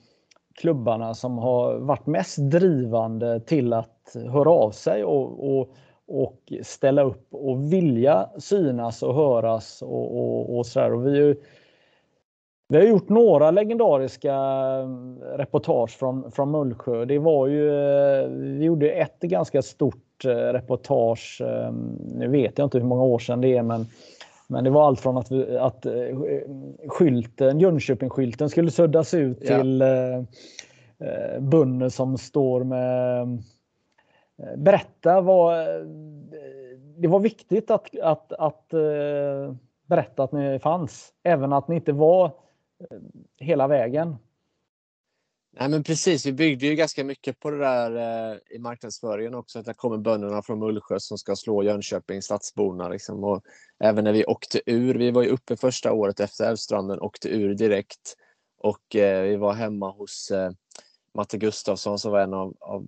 [0.54, 5.70] klubbarna som har varit mest drivande till att höra av sig och, och,
[6.08, 10.94] och ställa upp och vilja synas och höras och, och, och sådär.
[10.94, 11.36] Och vi, ju,
[12.68, 17.06] vi har gjort några legendariska eh, reportage från, från Mullsjö.
[17.06, 21.42] Det var ju, eh, vi gjorde ett ganska stort eh, reportage,
[22.16, 23.86] nu vet jag inte hur många år sedan det är, men
[24.54, 25.94] men det var allt från att, vi, att eh,
[26.88, 29.58] skylten, Jönköping-skylten skulle suddas ut ja.
[29.58, 30.18] till eh,
[31.00, 33.22] eh, Bunne som står med...
[33.22, 35.68] Eh, berätta vad...
[36.98, 38.68] Det var viktigt att, att, att
[39.88, 42.32] berätta att ni fanns, även att ni inte var
[43.40, 44.16] hela vägen.
[45.60, 46.26] Nej, men precis.
[46.26, 47.96] Vi byggde ju ganska mycket på det där
[48.32, 49.60] eh, i marknadsföringen också.
[49.60, 52.90] Att det kommer bönderna från Mullsjö som ska slå Jönköping, stadsborna.
[52.90, 53.24] Liksom.
[53.24, 53.44] Och
[53.84, 57.56] även när vi åkte ur, vi var ju uppe första året efter Älvstranden, åkte ur
[57.56, 58.16] direkt.
[58.58, 60.52] Och eh, vi var hemma hos eh,
[61.16, 62.88] Matte Gustafsson som var en av, av,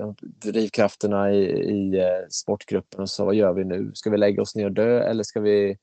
[0.00, 3.90] av drivkrafterna i, i eh, sportgruppen och sa vad gör vi nu?
[3.94, 5.78] Ska vi lägga oss ner och dö eller ska vi,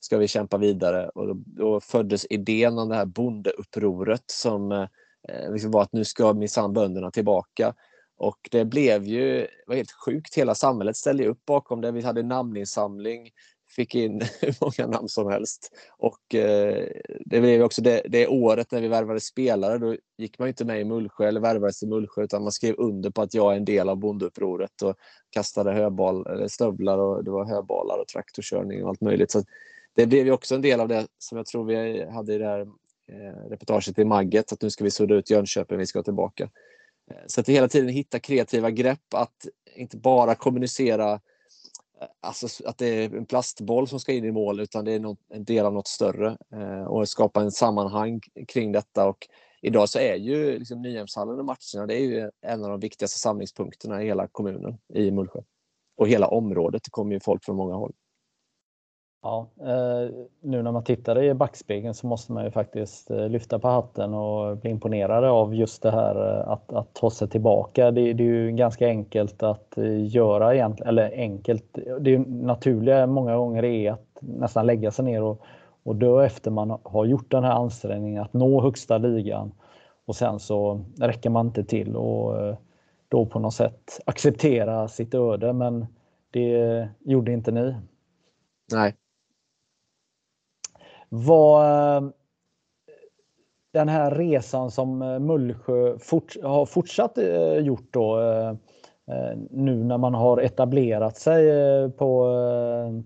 [0.00, 1.08] ska vi kämpa vidare?
[1.08, 4.88] Och då, då föddes idén om det här bondeupproret som Eh,
[5.28, 7.74] Eh, liksom var att nu ska minsann bönderna tillbaka.
[8.16, 10.34] Och det blev ju var helt sjukt.
[10.34, 11.90] Hela samhället ställde upp bakom det.
[11.90, 13.30] Vi hade namninsamling,
[13.76, 15.70] fick in hur många namn som helst.
[15.98, 16.88] Och eh,
[17.26, 19.78] det blev också det, det, året när vi värvade spelare.
[19.78, 23.10] Då gick man inte med i Mullsjö eller värvades i Mullsjö utan man skrev under
[23.10, 24.96] på att jag är en del av bondeupproret och
[25.30, 29.30] kastade höbal, eller stövlar och det var höbalar och traktorkörning och allt möjligt.
[29.30, 29.42] Så
[29.94, 32.46] det blev ju också en del av det som jag tror vi hade i det
[32.46, 32.66] här
[33.12, 36.50] eh, reportaget i Magget, att nu ska vi sudda ut Jönköping, vi ska tillbaka.
[37.10, 39.46] Eh, så att hela tiden hitta kreativa grepp, att
[39.76, 44.60] inte bara kommunicera eh, alltså att det är en plastboll som ska in i mål,
[44.60, 48.72] utan det är något, en del av något större eh, och skapa en sammanhang kring
[48.72, 49.08] detta.
[49.08, 49.28] Och
[49.62, 53.18] idag så är ju liksom Nyhemshallen och matcherna, det är ju en av de viktigaste
[53.18, 55.40] samlingspunkterna i hela kommunen i Mullsjö.
[55.96, 57.92] Och hela området, det kommer ju folk från många håll.
[59.24, 60.10] Ja, eh,
[60.40, 64.14] nu när man tittar i backspegeln så måste man ju faktiskt eh, lyfta på hatten
[64.14, 67.90] och bli imponerad av just det här eh, att, att ta sig tillbaka.
[67.90, 69.74] Det, det är ju ganska enkelt att
[70.08, 75.22] göra egentligen, eller enkelt, det är naturliga många gånger är att nästan lägga sig ner
[75.22, 75.42] och,
[75.82, 79.52] och dö efter man har gjort den här ansträngningen att nå högsta ligan
[80.04, 82.56] och sen så räcker man inte till och
[83.08, 85.86] då på något sätt acceptera sitt öde men
[86.30, 87.74] det gjorde inte ni.
[88.72, 88.94] Nej,
[91.14, 92.12] vad
[93.72, 98.48] den här resan som eh, Mullsjö fort, har fortsatt eh, gjort då eh,
[99.14, 102.24] eh nu när man har etablerat sig eh, på,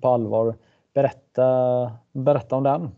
[0.01, 0.57] på allvar.
[0.95, 2.91] Berätta, berätta om den.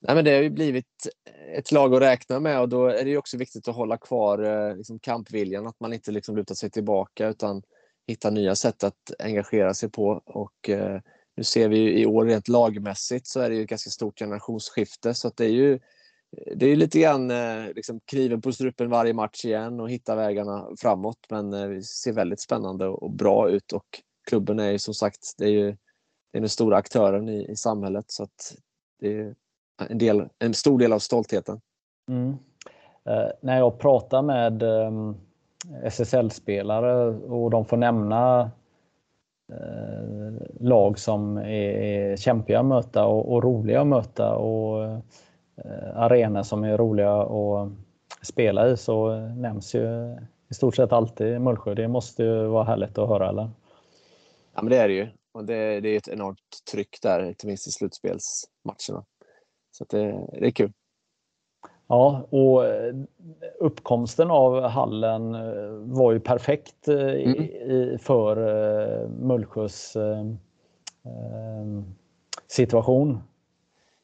[0.00, 1.08] Nej, men det har ju blivit
[1.56, 4.98] ett lag att räkna med och då är det också viktigt att hålla kvar liksom,
[4.98, 7.62] kampviljan, att man inte liksom lutar sig tillbaka utan
[8.06, 10.22] hittar nya sätt att engagera sig på.
[10.24, 11.00] Och, eh,
[11.36, 14.18] nu ser vi ju i år rent lagmässigt så är det ju ett ganska stort
[14.18, 15.78] generationsskifte så att det är ju
[16.56, 20.68] det är lite grann eh, liksom, kniven på strupen varje match igen och hitta vägarna
[20.78, 21.18] framåt.
[21.30, 25.34] Men eh, det ser väldigt spännande och bra ut och klubben är ju som sagt
[25.38, 25.76] det är ju
[26.32, 28.54] det är den stora aktören i, i samhället så att
[29.00, 29.34] det är
[29.88, 31.60] en, del, en stor del av stoltheten.
[32.08, 32.28] Mm.
[33.04, 35.14] Eh, när jag pratar med eh,
[35.84, 38.50] SSL-spelare och de får nämna
[39.52, 45.96] Eh, lag som är, är kämpiga att möta och, och roliga att möta och eh,
[45.96, 47.72] arenor som är roliga att
[48.22, 50.16] spela i så nämns ju
[50.50, 51.74] i stort sett alltid Mullsjö.
[51.74, 53.50] Det måste ju vara härligt att höra eller?
[54.54, 55.08] Ja men det är det ju.
[55.32, 56.38] Och det, det är ett enormt
[56.72, 59.04] tryck där, inte minst i slutspelsmatcherna.
[59.70, 60.72] Så det, det är kul.
[61.86, 62.94] Ja, och eh,
[63.60, 67.42] uppkomsten av hallen eh, var ju perfekt eh, mm.
[67.42, 69.96] i, för Mullsjös
[72.46, 73.18] situation.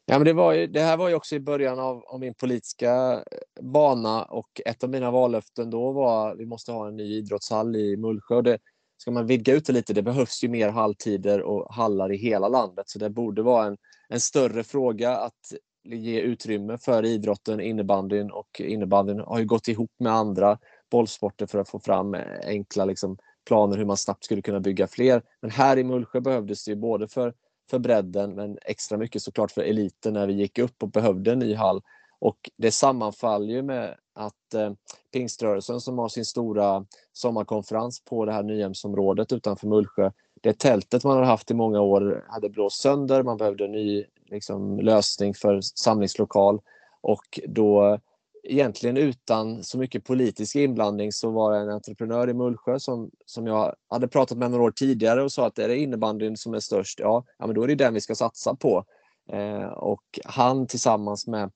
[0.05, 2.33] Ja, men det, var ju, det här var ju också i början av, av, min
[2.33, 3.23] politiska
[3.61, 7.75] bana och ett av mina vallöften då var att vi måste ha en ny idrottshall
[7.75, 8.41] i Mullsjö.
[8.41, 8.57] Det,
[8.97, 12.47] ska man vidga ut det lite, det behövs ju mer halltider och hallar i hela
[12.47, 13.77] landet så det borde vara en,
[14.09, 15.53] en större fråga att
[15.83, 20.57] ge utrymme för idrotten, innebandyn och innebandyn har ju gått ihop med andra
[20.91, 23.17] bollsporter för att få fram enkla liksom,
[23.47, 25.21] planer hur man snabbt skulle kunna bygga fler.
[25.41, 27.33] Men här i Mullsjö behövdes det ju både för,
[27.69, 31.39] för bredden men extra mycket såklart för eliten när vi gick upp och behövde en
[31.39, 31.81] ny hall.
[32.19, 34.71] Och det sammanfaller ju med att eh,
[35.13, 40.11] pingströrelsen som har sin stora sommarkonferens på det här Nyhemsområdet utanför Mullsjö.
[40.41, 44.05] Det tältet man har haft i många år hade blåst sönder, man behövde en ny
[44.31, 46.61] liksom, lösning för samlingslokal.
[47.01, 47.99] Och då
[48.43, 53.47] egentligen utan så mycket politisk inblandning så var det en entreprenör i Mullsjö som, som
[53.47, 56.59] jag hade pratat med några år tidigare och sa att är det innebandyn som är
[56.59, 58.85] störst, ja, ja men då är det den vi ska satsa på.
[59.31, 61.51] Eh, och han tillsammans med,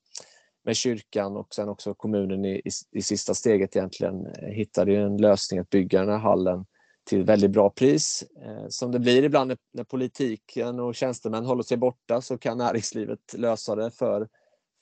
[0.64, 5.16] med kyrkan och sen också kommunen i, i, i sista steget egentligen eh, hittade en
[5.16, 6.66] lösning att bygga den här hallen
[7.06, 8.24] till väldigt bra pris.
[8.42, 13.34] Eh, som det blir ibland när, politiken och tjänstemän håller sig borta så kan näringslivet
[13.34, 14.28] lösa det för,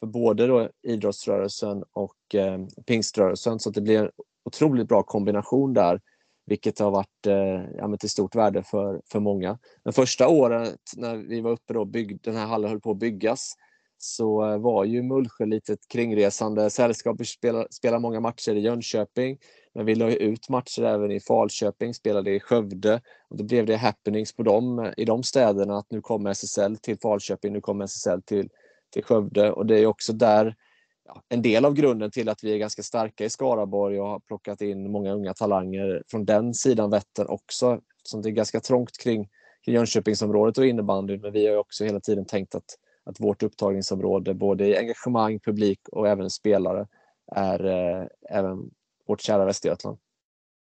[0.00, 3.58] för både då idrottsrörelsen och eh, pingströrelsen.
[3.58, 4.10] Så det blir en
[4.44, 6.00] otroligt bra kombination där,
[6.46, 9.58] vilket har varit eh, ja, till stort värde för, för många.
[9.84, 11.88] Men första året när vi var uppe och
[12.22, 13.54] den här hallen höll på att byggas
[13.98, 17.20] så var ju Mullsjö lite ett kringresande sällskap.
[17.20, 19.38] Vi spelade, spelade många matcher i Jönköping.
[19.74, 23.00] Men vi la ut matcher även i Falköping, spelade i Skövde.
[23.28, 26.76] Och då blev det happenings på dem, eh, i de städerna att nu kommer SSL
[26.76, 28.48] till Falköping, nu kommer SSL till,
[28.92, 29.52] till Skövde.
[29.52, 30.56] Och det är också där
[31.04, 34.20] ja, en del av grunden till att vi är ganska starka i Skaraborg och har
[34.20, 37.80] plockat in många unga talanger från den sidan Vättern också.
[38.02, 39.28] Som det är ganska trångt kring,
[39.64, 41.20] kring Jönköpingsområdet och innebandyn.
[41.20, 45.80] Men vi har också hela tiden tänkt att, att vårt upptagningsområde, både i engagemang, publik
[45.92, 46.86] och även spelare,
[47.32, 48.70] är eh, även
[49.06, 49.98] vårt kära Västergötland.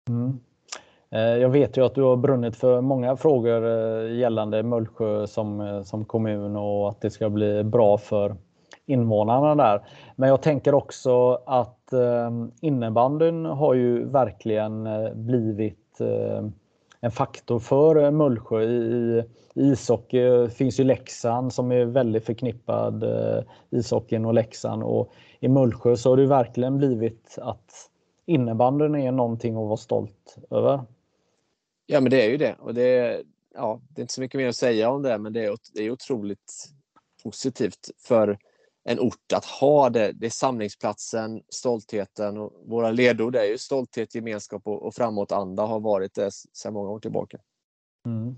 [0.08, 0.38] Mm.
[1.12, 5.60] Eh, jag vet ju att du har brunnit för många frågor eh, gällande Mullsjö som,
[5.60, 8.36] eh, som kommun och att det ska bli bra för
[8.86, 9.82] invånarna där.
[10.16, 11.78] Men jag tänker också att
[12.60, 15.98] innebandyn har ju verkligen blivit
[17.04, 18.62] en faktor för Mullsjö.
[18.62, 19.24] I,
[19.54, 25.96] ishockey finns ju Leksand som är väldigt förknippad eh, ishockeyn och Leksand och i Mullsjö
[25.96, 27.90] så har det verkligen blivit att
[28.26, 30.80] innebandyn är någonting att vara stolt över.
[31.86, 32.56] Ja, men det är ju det.
[32.58, 33.22] Och det, är,
[33.54, 35.82] ja, det är inte så mycket mer att säga om det, men det är, det
[35.82, 36.68] är otroligt
[37.22, 38.38] positivt för
[38.84, 40.12] en ort att ha det.
[40.12, 45.80] Det är samlingsplatsen, stoltheten och våra ledord är ju stolthet, gemenskap och, och framåtanda har
[45.80, 47.38] varit det sedan många år tillbaka.
[48.06, 48.36] Mm.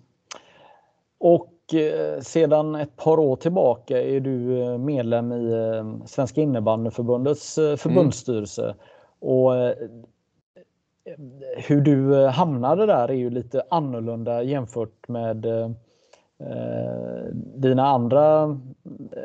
[1.18, 7.55] Och eh, sedan ett par år tillbaka är du eh, medlem i eh, Svenska innebandyförbundets
[7.55, 8.62] förbundsstyrelse.
[8.62, 8.76] Mm.
[9.18, 9.74] Och eh,
[11.57, 15.47] hur du eh, hamnade där är ju lite annorlunda jämfört med
[16.47, 18.61] eh, dina andra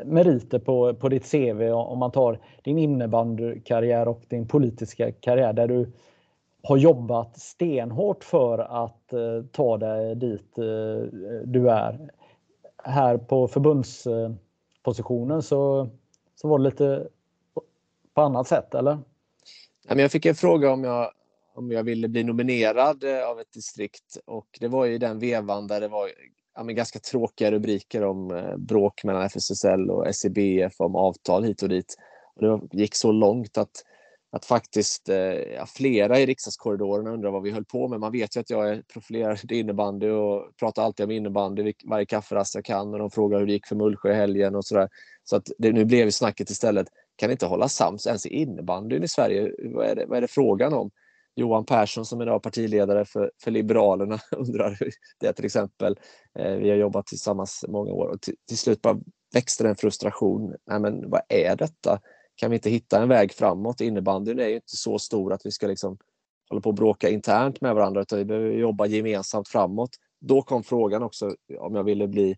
[0.04, 5.68] meriter på, på ditt CV om man tar din innebandykarriär och din politiska karriär där
[5.68, 5.92] du
[6.62, 10.64] har jobbat stenhårt för att eh, ta dig dit eh,
[11.44, 12.10] du är.
[12.84, 15.88] Här på förbundspositionen så,
[16.34, 17.08] så var det lite
[18.14, 18.98] på annat sätt, eller?
[19.88, 21.10] Jag fick en fråga om jag,
[21.54, 25.66] om jag ville bli nominerad eh, av ett distrikt och det var i den vevan
[25.66, 26.08] där det var
[26.68, 31.68] ja, ganska tråkiga rubriker om eh, bråk mellan FSSL och SEBF om avtal hit och
[31.68, 31.96] dit.
[32.34, 33.70] Och det gick så långt att,
[34.32, 35.16] att faktiskt eh,
[35.56, 38.00] ja, flera i riksdagskorridorerna undrar vad vi höll på med.
[38.00, 42.06] Man vet ju att jag är profilerad i innebandy och pratar alltid om innebandy varje
[42.06, 44.88] kafferast jag kan och de frågar hur det gick för Mullsjö i helgen och sådär.
[45.24, 46.86] Så att det, nu blev snacket istället
[47.16, 49.52] kan inte hålla sams ens i innebandyn i Sverige.
[49.74, 50.90] Vad är det, vad är det frågan om?
[51.40, 55.98] Johan Persson som idag är partiledare för, för Liberalerna undrar hur det är till exempel.
[56.38, 59.00] Eh, vi har jobbat tillsammans många år och till, till slut bara
[59.34, 60.54] växte en frustration.
[60.66, 62.00] Nej, men vad är detta?
[62.36, 63.80] Kan vi inte hitta en väg framåt?
[63.80, 65.98] Innebandyn är ju inte så stor att vi ska liksom
[66.48, 69.90] hålla på och bråka internt med varandra utan vi behöver jobba gemensamt framåt.
[70.20, 72.36] Då kom frågan också om jag ville bli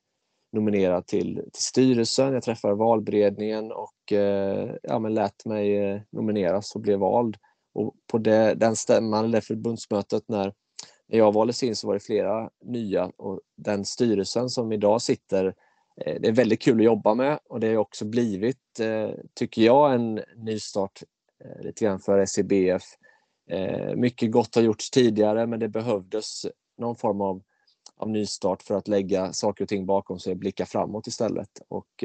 [0.53, 2.32] nominerad till, till styrelsen.
[2.32, 7.36] Jag träffade valberedningen och eh, ja, men lät mig eh, nomineras och blev vald.
[7.72, 10.52] Och på det, den stämman, eller förbundsmötet, när
[11.06, 15.46] jag valdes in så var det flera nya och den styrelsen som idag sitter,
[15.96, 19.62] eh, det är väldigt kul att jobba med och det har också blivit, eh, tycker
[19.62, 21.02] jag, en nystart
[21.44, 22.82] eh, lite grann för SEBF.
[23.96, 26.46] Mycket gott har gjorts tidigare men det behövdes
[26.78, 27.42] någon form av,
[27.96, 31.48] av nystart för att lägga saker och ting bakom sig och blicka framåt istället.
[31.68, 32.04] Och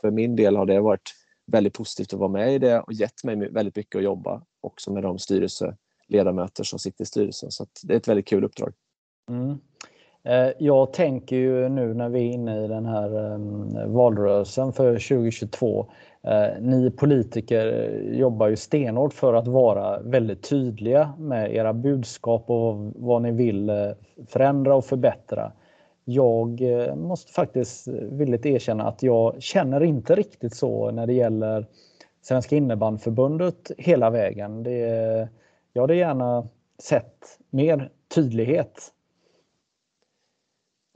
[0.00, 1.14] för min del har det varit
[1.52, 4.92] väldigt positivt att vara med i det och gett mig väldigt mycket att jobba också
[4.92, 7.50] med de styrelseledamöter som sitter i styrelsen.
[7.50, 8.72] Så det är ett väldigt kul uppdrag.
[9.30, 9.58] Mm.
[10.24, 14.92] Eh, jag tänker ju nu när vi är inne i den här ehm, valrörelsen för
[14.92, 15.86] 2022.
[16.22, 22.92] Eh, ni politiker jobbar ju stenhårt för att vara väldigt tydliga med era budskap och
[22.96, 23.90] vad ni vill eh,
[24.28, 25.52] förändra och förbättra.
[26.04, 31.12] Jag eh, måste faktiskt eh, villigt erkänna att jag känner inte riktigt så när det
[31.12, 31.66] gäller
[32.22, 34.62] Svenska innebandyförbundet hela vägen.
[34.62, 35.28] Det,
[35.72, 36.48] jag hade gärna
[36.82, 38.92] sett mer tydlighet.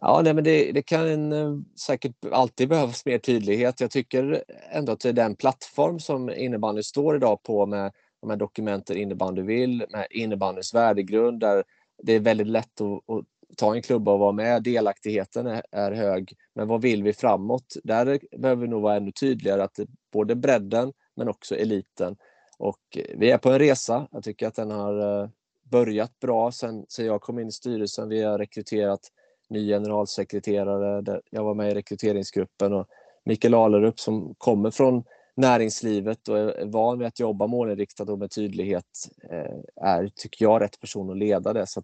[0.01, 1.55] Ja, nej, men det, det kan eh,
[1.87, 3.81] säkert alltid behövas mer tydlighet.
[3.81, 8.31] Jag tycker ändå att det är den plattform som innebandy står idag på med de
[8.31, 11.65] här dokumenten innebandy vill, med innebandyns värdegrund där
[12.03, 13.25] det är väldigt lätt att, att
[13.57, 14.63] ta en klubba och vara med.
[14.63, 16.33] Delaktigheten är, är, hög.
[16.55, 17.77] Men vad vill vi framåt?
[17.85, 19.81] Där behöver vi nog vara ännu tydligare att
[20.13, 22.17] både bredden men också eliten.
[22.59, 24.09] Och vi är på en resa.
[24.13, 25.29] Jag tycker att den har eh,
[25.63, 28.09] börjat bra sen, sen jag kom in i styrelsen.
[28.09, 29.01] Vi har rekryterat
[29.49, 31.21] ny generalsekreterare.
[31.31, 32.87] Jag var med i rekryteringsgruppen och
[33.25, 35.05] Mikael Alerup som kommer från
[35.37, 40.63] näringslivet och är van vid att jobba målinriktat och med tydlighet eh, är, tycker jag,
[40.63, 41.67] rätt person att leda det.
[41.67, 41.83] Så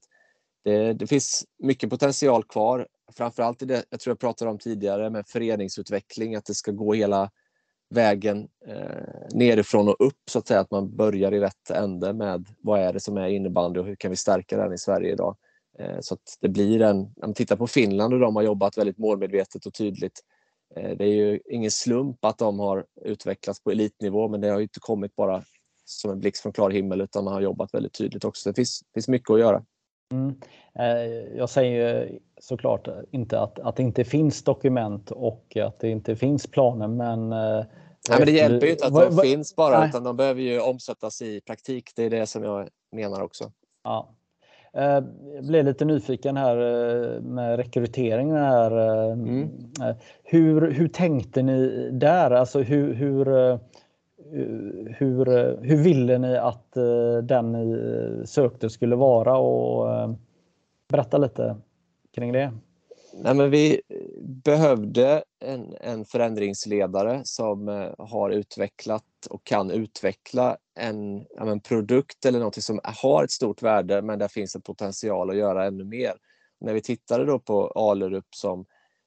[0.64, 2.86] det, det, finns mycket potential kvar.
[3.16, 6.94] Framförallt i det jag tror jag pratade om tidigare med föreningsutveckling, att det ska gå
[6.94, 7.30] hela
[7.90, 12.46] vägen eh, nerifrån och upp så att säga, att man börjar i rätt ände med
[12.58, 15.36] vad är det som är innebandy och hur kan vi stärka den i Sverige idag?
[15.78, 18.78] Eh, så att det blir en, om man tittar på Finland och de har jobbat
[18.78, 20.20] väldigt målmedvetet och tydligt.
[20.76, 24.60] Eh, det är ju ingen slump att de har utvecklats på elitnivå men det har
[24.60, 25.42] inte kommit bara
[25.84, 28.50] som en blixt från klar himmel utan man har jobbat väldigt tydligt också.
[28.50, 29.64] Det finns, finns mycket att göra.
[30.12, 30.34] Mm.
[30.74, 36.16] Eh, jag säger såklart inte att, att det inte finns dokument och att det inte
[36.16, 37.32] finns planer men
[38.08, 39.88] Nej, men det hjälper ju inte att de finns bara, nej.
[39.88, 41.90] utan de behöver ju omsättas i praktik.
[41.96, 43.52] Det är det som jag menar också.
[43.84, 44.14] Ja.
[44.72, 45.02] Jag eh,
[45.42, 48.36] blev lite nyfiken här eh, med rekryteringen.
[48.36, 48.70] Här.
[48.70, 49.48] Eh, mm.
[50.24, 52.30] Hur, hur tänkte ni där?
[52.30, 53.58] Alltså hur, hur,
[54.32, 59.36] Eh, hur, eh, hur ville ni att eh, den ni sökte skulle vara?
[59.36, 60.16] Och
[60.88, 61.56] berätta lite
[62.14, 62.52] kring det.
[63.14, 63.82] Nej, men vi
[64.44, 67.68] behövde en, en förändringsledare som
[67.98, 74.02] har utvecklat och kan utveckla en, en produkt eller något som har ett stort värde
[74.02, 76.12] men där finns en potential att göra ännu mer.
[76.60, 78.64] När vi tittade då på Alerup som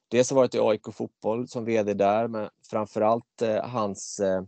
[0.08, 4.42] dels har varit i AIK fotboll som VD där men framförallt eh, hans eh,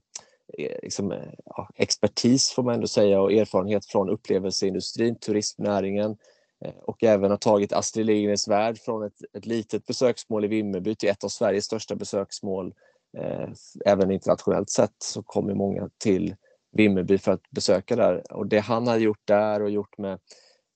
[0.58, 6.16] Eh, liksom, eh, ja, expertis får man ändå säga och erfarenhet från upplevelseindustrin, turismnäringen,
[6.64, 10.94] eh, och även har tagit Astrid Lindgrens Värld från ett, ett litet besöksmål i Vimmerby
[10.94, 12.74] till ett av Sveriges största besöksmål.
[13.18, 13.48] Eh,
[13.84, 16.36] även internationellt sett så kommer många till
[16.72, 18.32] Vimmerby för att besöka där.
[18.32, 20.18] Och det han har gjort där och gjort med,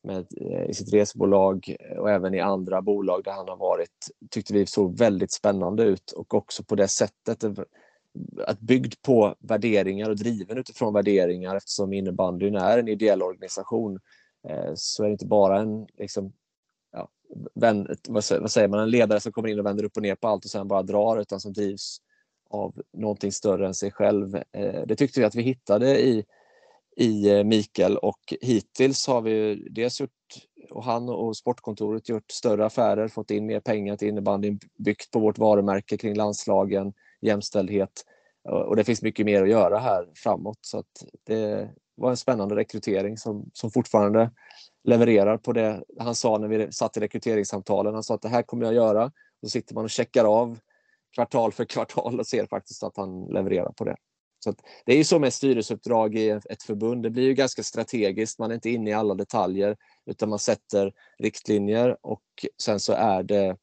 [0.04, 4.54] med, eh, i sitt resebolag och även i andra bolag där han har varit tyckte
[4.54, 7.44] vi såg väldigt spännande ut och också på det sättet
[8.46, 14.00] att byggd på värderingar och driven utifrån värderingar eftersom innebandyn är en ideell organisation
[14.48, 16.32] eh, så är det inte bara en liksom,
[16.92, 17.08] ja,
[17.54, 20.28] vän, vad säger man, en ledare som kommer in och vänder upp och ner på
[20.28, 21.98] allt och sen bara drar utan som drivs
[22.50, 24.36] av någonting större än sig själv.
[24.36, 26.24] Eh, det tyckte vi att vi hittade i,
[26.96, 30.10] i eh, Mikael och hittills har vi dels gjort,
[30.70, 35.20] och han och Sportkontoret gjort större affärer, fått in mer pengar till innebandyn, byggt på
[35.20, 36.92] vårt varumärke kring landslagen,
[37.22, 38.04] jämställdhet
[38.48, 40.58] och det finns mycket mer att göra här framåt.
[40.60, 44.30] Så att det, var en spännande rekrytering som, som fortfarande
[44.84, 47.94] levererar på det han sa när vi satt i rekryteringssamtalen.
[47.94, 49.12] Han sa att det här kommer jag göra.
[49.42, 50.58] Då sitter man och checkar av
[51.14, 53.96] kvartal för kvartal och ser faktiskt att han levererar på det.
[54.44, 54.54] Så
[54.86, 57.02] det är ju så med styrelseuppdrag i ett förbund.
[57.02, 58.38] Det blir ju ganska strategiskt.
[58.38, 62.22] Man är inte inne i alla detaljer utan man sätter riktlinjer och
[62.62, 63.56] sen så är det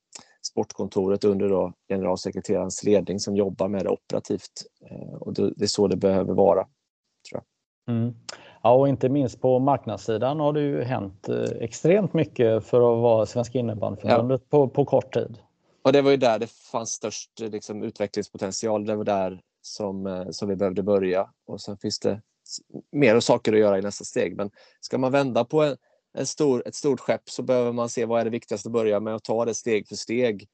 [0.49, 4.65] sportkontoret under då generalsekreterarens ledning som jobbar med det operativt.
[5.19, 6.67] Och det är så det behöver vara.
[7.29, 7.43] Tror
[7.85, 7.95] jag.
[7.95, 8.15] Mm.
[8.63, 11.29] Ja, och inte minst på marknadssidan har det ju hänt
[11.59, 14.47] extremt mycket för att vara Svenska innebandyförbundet ja.
[14.49, 15.37] på, på kort tid.
[15.81, 18.85] Och det var ju där det fanns störst liksom, utvecklingspotential.
[18.85, 21.29] Det var där som, som vi behövde börja.
[21.47, 22.21] Och sen finns det
[22.91, 24.35] mer saker att göra i nästa steg.
[24.37, 25.77] Men ska man vända på en,
[26.19, 28.99] en stor, ett stort skepp så behöver man se vad är det viktigaste att börja
[28.99, 30.47] med och ta det steg för steg.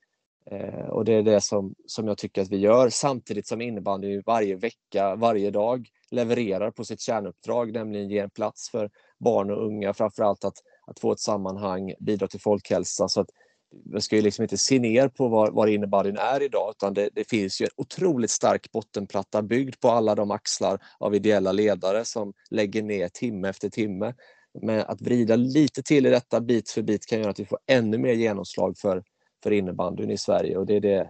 [0.52, 4.22] Eh, och det är det som, som jag tycker att vi gör samtidigt som innebandy
[4.26, 8.90] varje vecka, varje dag levererar på sitt kärnuppdrag, nämligen ge en plats för
[9.20, 10.58] barn och unga, framförallt att,
[10.88, 13.08] att få ett sammanhang, bidra till folkhälsa.
[13.08, 13.30] Så att
[13.92, 17.10] Man ska ju liksom inte se ner på var, var innebandyn är idag utan det,
[17.14, 22.06] det, finns ju en otroligt stark bottenplatta byggd på alla de axlar av ideella ledare
[22.06, 24.14] som lägger ner timme efter timme.
[24.62, 27.60] Men att vrida lite till i detta bit för bit kan göra att vi får
[27.68, 29.04] ännu mer genomslag för,
[29.44, 31.10] för innebandyn i Sverige och det är det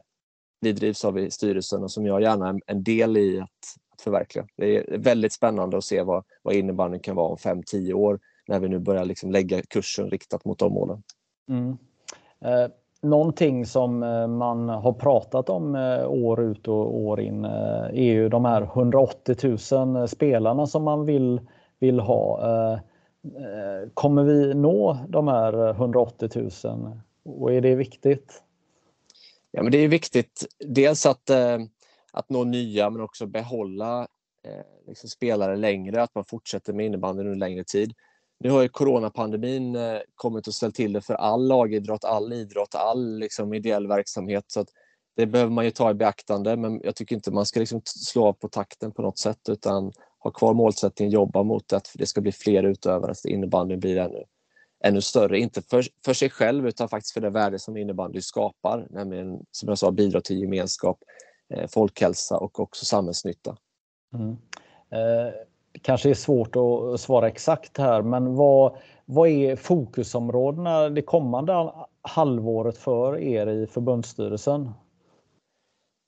[0.62, 3.50] vi drivs av i styrelsen och som jag gärna är en del i att,
[3.94, 4.48] att förverkliga.
[4.58, 8.60] Det är väldigt spännande att se vad, vad innebandyn kan vara om 5-10 år när
[8.60, 11.04] vi nu börjar liksom lägga kursen riktat mot de målen.
[11.50, 11.78] Mm.
[12.42, 12.72] Eh,
[13.02, 18.14] någonting som eh, man har pratat om eh, år ut och år in eh, är
[18.14, 21.42] ju de här 180 000 spelarna som man vill,
[21.80, 22.80] vill ha.
[23.26, 26.30] Eh, kommer vi nå de här eh, 180
[26.64, 28.44] 000 och är det viktigt?
[29.52, 31.58] Ja, men det är viktigt dels att, eh,
[32.12, 34.08] att nå nya men också behålla
[34.88, 37.94] liksom spelare längre, att man fortsätter med innebandy under längre tid.
[38.40, 39.78] Nu har ju coronapandemin
[40.16, 44.44] kommit och ställt till det för all lagidrott, all idrott, all liksom, ideell verksamhet.
[44.48, 44.68] Så att
[45.16, 48.26] det behöver man ju ta i beaktande, men jag tycker inte man ska liksom slå
[48.26, 49.92] av på takten på något sätt utan
[50.26, 54.24] ha kvar målsättningen, jobba mot att det ska bli fler utövare, så innebandyn blir ännu,
[54.84, 55.40] ännu större.
[55.40, 59.70] Inte för, för sig själv utan faktiskt för det värde som innebandy skapar, nämligen som
[59.70, 61.00] jag sa bidra till gemenskap,
[61.54, 63.58] eh, folkhälsa och också samhällsnytta.
[64.14, 64.30] Mm.
[64.90, 65.34] Eh,
[65.82, 71.72] kanske är svårt att svara exakt här, men vad, vad är fokusområdena det kommande
[72.02, 74.72] halvåret för er i förbundsstyrelsen?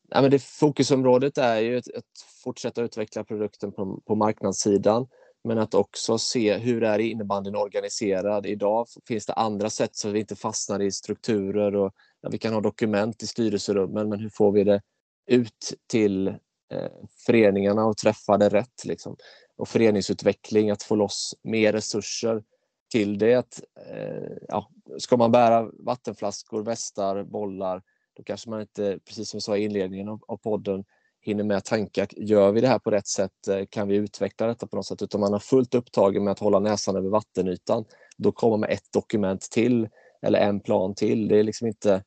[0.08, 2.04] Ja, men det fokusområdet är ju att, att
[2.44, 5.08] fortsätta utveckla produkten på, på marknadssidan
[5.44, 8.46] men att också se hur är innebandyn organiserad.
[8.46, 12.54] Idag finns det andra sätt så vi inte fastnar i strukturer och ja, vi kan
[12.54, 14.82] ha dokument i styrelserummen men hur får vi det
[15.28, 16.92] ut till eh,
[17.26, 18.86] föreningarna och träffa det rätt?
[18.86, 19.16] Liksom
[19.58, 22.44] och föreningsutveckling, att få loss mer resurser
[22.92, 23.36] till det.
[23.36, 27.82] Att, eh, ja, ska man bära vattenflaskor, västar, bollar,
[28.18, 30.86] då kanske man inte, precis som jag sa i inledningen av, av podden,
[31.22, 33.48] hinner med att tänka, gör vi det här på rätt sätt?
[33.48, 35.02] Eh, kan vi utveckla detta på något sätt?
[35.02, 37.86] Utan man har fullt upptagen med att hålla näsan över vattenytan.
[38.18, 39.90] Då kommer med ett dokument till
[40.22, 41.28] eller en plan till.
[41.28, 42.04] Det är liksom inte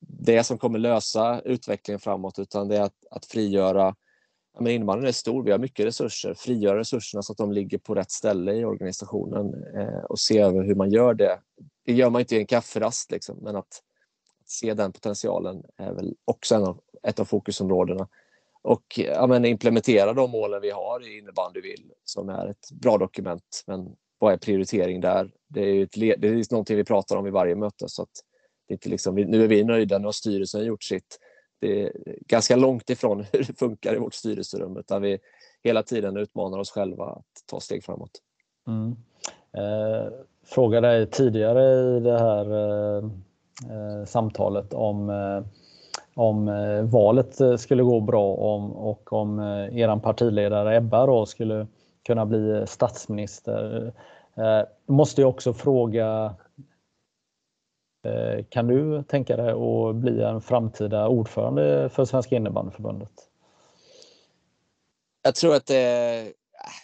[0.00, 3.94] det som kommer lösa utvecklingen framåt utan det är att, att frigöra
[4.60, 6.34] men innebandyn är stor, vi har mycket resurser.
[6.34, 10.62] Frigöra resurserna så att de ligger på rätt ställe i organisationen eh, och se över
[10.62, 11.40] hur man gör det.
[11.86, 13.82] Det gör man inte i en kafferast, liksom, men att,
[14.52, 18.08] se den potentialen är väl också en av, ett av fokusområdena.
[18.62, 22.98] Och ja, men implementera de målen vi har i innebandy vill, som är ett bra
[22.98, 23.64] dokument.
[23.66, 25.30] Men vad är prioritering där?
[25.48, 27.88] Det är, ju ett, det är någonting vi pratar om i varje möte.
[27.88, 28.10] Så att
[28.68, 31.18] det är inte liksom, nu är vi nöjda, nu har styrelsen gjort sitt
[31.62, 31.92] det är
[32.26, 35.18] ganska långt ifrån hur det funkar i vårt styrelserum utan vi
[35.64, 38.10] hela tiden utmanar oss själva att ta steg framåt.
[38.66, 38.96] Mm.
[39.56, 40.12] Eh,
[40.44, 43.10] frågade dig tidigare i det här eh,
[43.70, 45.42] Eh, samtalet om, eh,
[46.14, 51.66] om eh, valet eh, skulle gå bra om, och om eh, partiledare Ebba då skulle
[52.06, 53.92] kunna bli statsminister.
[54.34, 56.34] Eh, måste jag också fråga
[58.06, 63.12] Eh, kan du tänka dig att bli en framtida ordförande för Svenska innebandyförbundet?
[65.22, 66.32] Jag tror att det,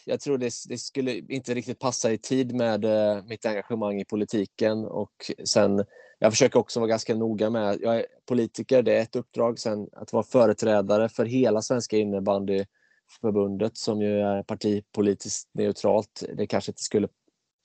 [0.04, 4.04] jag tror det, det, skulle inte riktigt passa i tid med eh, mitt engagemang i
[4.04, 5.84] politiken och sen
[6.18, 9.88] jag försöker också vara ganska noga med, jag är politiker, det är ett uppdrag, sen
[9.92, 16.24] att vara företrädare för hela Svenska innebandyförbundet som ju är partipolitiskt neutralt.
[16.36, 17.08] Det kanske inte skulle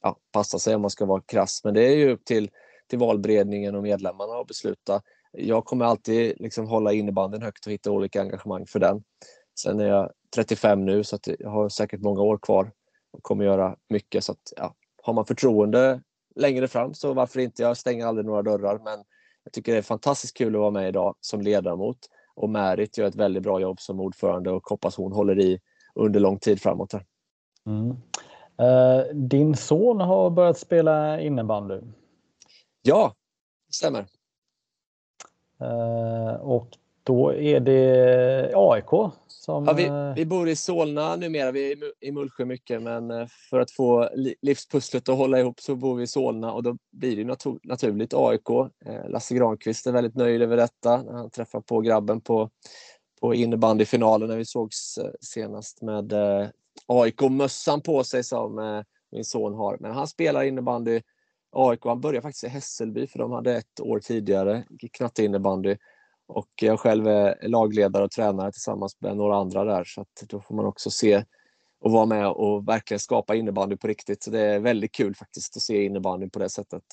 [0.01, 2.49] ja, passa sig om man ska vara krass, men det är ju upp till
[2.93, 5.01] till valberedningen och medlemmarna att besluta.
[5.31, 9.03] Jag kommer alltid liksom hålla innebanden högt och hitta olika engagemang för den.
[9.59, 12.71] Sen är jag 35 nu så att jag har säkert många år kvar
[13.11, 14.23] och kommer göra mycket.
[14.23, 16.01] Så att, ja, har man förtroende
[16.36, 17.61] längre fram så varför inte?
[17.61, 19.03] Jag stänger aldrig några dörrar men
[19.43, 21.97] jag tycker det är fantastiskt kul att vara med idag som ledamot
[22.36, 25.59] och Märit gör ett väldigt bra jobb som ordförande och hoppas hon håller i
[25.95, 26.93] under lång tid framåt.
[27.65, 27.89] Mm.
[28.61, 31.81] Uh, din son har börjat spela innebandy.
[32.81, 33.15] Ja,
[33.67, 34.05] det stämmer.
[36.39, 39.65] Och då är det AIK som...
[39.65, 43.71] Ja, vi, vi bor i Solna numera, vi är i Mullsjö mycket, men för att
[43.71, 44.09] få
[44.41, 48.13] livspusslet att hålla ihop så bor vi i Solna och då blir det natur naturligt
[48.13, 48.49] AIK.
[49.07, 52.49] Lasse Granqvist är väldigt nöjd över detta när han träffar på grabben på,
[53.21, 56.13] på innebandyfinalen när vi sågs senast med
[56.85, 58.81] AIK-mössan på sig som eh,
[59.11, 59.77] min son har.
[59.79, 61.01] Men han spelar innebandy
[61.51, 61.79] AIK.
[61.83, 65.77] Han började faktiskt i Hässelby för de hade ett år tidigare knatte innebandy.
[66.28, 70.41] Och jag själv är lagledare och tränare tillsammans med några andra där så att då
[70.41, 71.24] får man också se
[71.80, 74.24] och vara med och verkligen skapa innebandy på riktigt.
[74.24, 76.84] Så det är väldigt kul faktiskt att se innebandy på det sättet.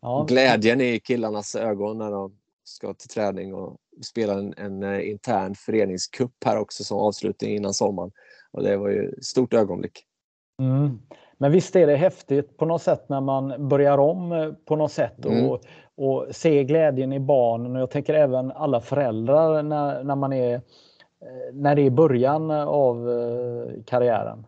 [0.00, 0.24] Ja.
[0.28, 5.54] Glädjen i killarnas ögon när de ska till träning och spela en, en eh, intern
[5.54, 8.12] föreningskupp här också som avslutning innan sommaren.
[8.50, 10.06] Och det var ju ett stort ögonblick.
[10.62, 10.98] Mm.
[11.42, 14.92] Men visst är det häftigt på något sätt när man börjar om eh, på något
[14.92, 15.48] sätt mm.
[15.48, 15.64] och,
[15.96, 17.74] och se glädjen i barnen.
[17.74, 20.60] Jag tänker även alla föräldrar när, när man är eh,
[21.52, 24.46] när det är början av eh, karriären.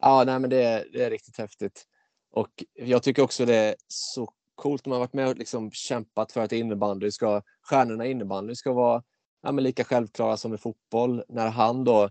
[0.00, 1.84] Ja, nej, men det är, det är riktigt häftigt.
[2.32, 6.32] Och jag tycker också det är så coolt när man varit med och liksom kämpat
[6.32, 9.02] för att innebandy ska, stjärnorna i innebandy ska vara
[9.42, 11.24] ja, lika självklara som i fotboll.
[11.28, 12.08] När han då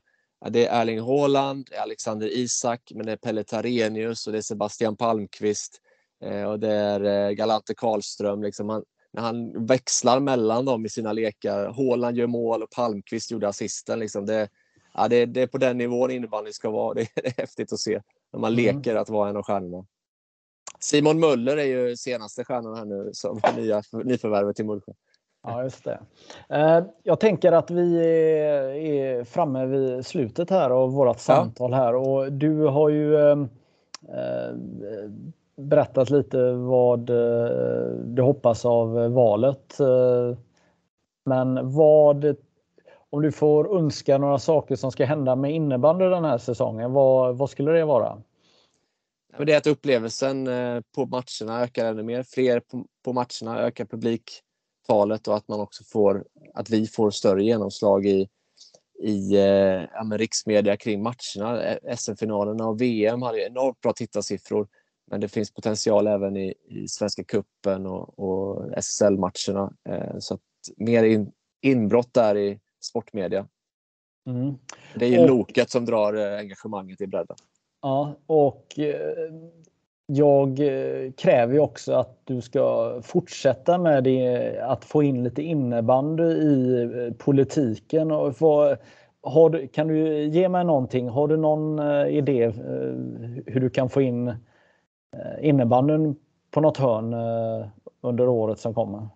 [0.48, 4.96] det är Erling Haaland, Alexander Isak, men det är Pelle Tarenius och det är Sebastian
[4.96, 5.82] Palmqvist
[6.24, 8.44] eh, och det är eh, Galante Karlström.
[8.44, 8.84] Liksom han,
[9.14, 11.74] när han växlar mellan dem i sina lekar.
[11.74, 14.00] Haaland gör mål och Palmqvist gjorde assisten.
[14.00, 14.50] Liksom det,
[14.94, 16.94] ja, det, det är på den nivån innebandy ska vara.
[17.14, 18.02] Det är, häftigt att se
[18.34, 18.76] när man mm.
[18.76, 19.86] leker att vara en av stjärnorna.
[20.80, 24.92] Simon Möller är ju senaste stjärnan här nu som nya, nyförvärvet i Mullsjö.
[25.44, 26.00] Ja, just det.
[26.50, 27.98] Eh, jag tänker att vi
[29.00, 33.38] är framme vid slutet här av vårt samtal här och du har ju eh,
[34.10, 34.56] eh,
[35.56, 37.00] berättat lite vad
[38.06, 39.78] du hoppas av valet.
[41.26, 42.36] Men vad,
[43.10, 47.38] om du får önska några saker som ska hända med innebandy den här säsongen, vad,
[47.38, 48.22] vad skulle det vara?
[49.38, 50.50] Det är att upplevelsen
[50.96, 52.24] på matcherna ökar ännu mer.
[52.24, 52.62] Fler
[53.04, 54.44] på matcherna ökar publik
[54.90, 58.28] talet och att man också får att vi får större genomslag i,
[59.04, 61.64] i eh, ja, riksmedia kring matcherna.
[61.64, 64.68] Eh, SM-finalerna och VM hade enormt bra tittarsiffror.
[65.12, 69.74] Men det finns potential även i, i Svenska cupen och, och SSL-matcherna.
[69.90, 70.42] Eh, så att
[70.78, 71.32] mer in,
[71.62, 73.48] inbrott där i sportmedia.
[74.28, 74.54] Mm.
[74.96, 77.36] Det är ju och, loket som drar eh, engagemanget i bredden.
[77.82, 79.32] Ja, och eh,
[80.12, 85.42] jag eh, kräver ju också att du ska fortsätta med det, att få in lite
[85.42, 88.12] innebandy i eh, politiken.
[88.12, 88.76] Och få,
[89.22, 91.10] har, kan du ge mig någonting?
[91.10, 92.52] Har du någon eh, idé
[93.46, 94.34] hur du kan få in
[95.42, 96.16] innebandyn
[96.52, 97.16] på något hörn
[98.02, 99.08] under året som kommer?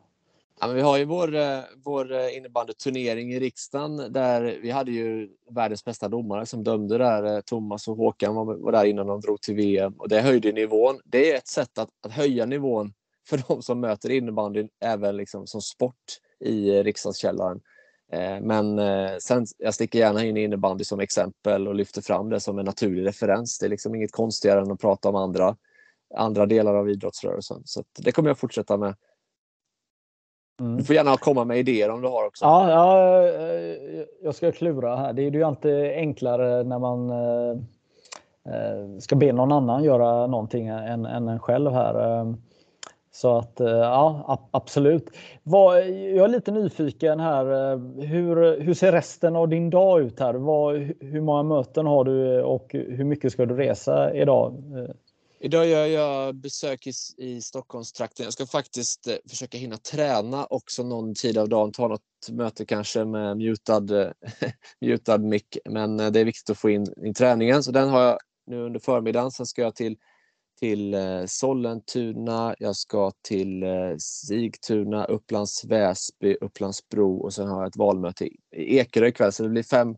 [0.60, 4.91] Ja, men vi har ju vår, eh, vår eh, innebandyturnering i riksdagen där vi hade
[4.91, 7.24] ju världens bästa domare som dömde där.
[7.24, 10.51] Eh, Thomas och Håkan var, var där innan de drog till VM och det höjde
[10.51, 10.99] nivån.
[11.06, 12.93] Det är ett sätt att, att höja nivån
[13.30, 16.04] för de som möter innebandyn även liksom som sport
[16.39, 17.62] i riksdagskällaren.
[18.41, 18.80] Men
[19.22, 23.06] sen, jag sticker gärna in innebandy som exempel och lyfter fram det som en naturlig
[23.06, 23.60] referens.
[23.60, 25.56] Det är liksom inget konstigare än att prata om andra,
[26.16, 27.62] andra delar av idrottsrörelsen.
[27.66, 28.95] Så det kommer jag fortsätta med.
[30.60, 30.78] Mm.
[30.78, 32.45] Du får gärna komma med idéer om du har också.
[32.45, 33.22] Ja, ja
[34.24, 35.14] jag ska klura här.
[35.14, 37.58] Det är ju alltid enklare när man eh,
[38.54, 42.20] eh, ska be någon annan göra någonting än, än en själv här.
[42.20, 42.34] Eh,
[43.12, 45.09] så att ja, absolut.
[45.43, 47.46] jag är lite nyfiken här.
[48.01, 50.34] Hur, hur ser resten av din dag ut här?
[51.04, 54.63] hur många möten har du och hur mycket ska du resa idag?
[55.45, 58.24] Idag gör jag besök i, i Stockholmstrakten.
[58.24, 61.71] Jag ska faktiskt eh, försöka hinna träna också någon tid av dagen.
[61.71, 62.01] Ta något
[62.32, 64.13] möte kanske med mutad,
[64.82, 65.57] mutad mick.
[65.70, 67.63] Men eh, det är viktigt att få in, in träningen.
[67.63, 68.17] Så den har jag
[68.47, 69.32] nu under förmiddagen.
[69.32, 69.97] Sen ska jag till,
[70.59, 77.67] till eh, Sollentuna, jag ska till eh, Sigtuna, Upplands Väsby, Upplands-Bro och sen har jag
[77.67, 79.33] ett valmöte i Ekerö ikväll.
[79.33, 79.95] Så det blir fem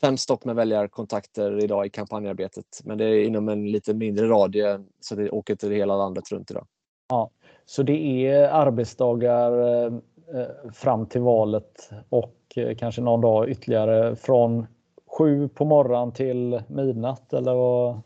[0.00, 2.80] fem stopp med väljarkontakter idag i kampanjarbetet.
[2.84, 6.50] Men det är inom en lite mindre radie så det åker till hela landet runt
[6.50, 6.66] idag.
[7.08, 7.30] Ja,
[7.64, 14.66] så det är arbetsdagar eh, fram till valet och eh, kanske någon dag ytterligare från
[15.18, 18.00] sju på morgonen till midnatt eller vad?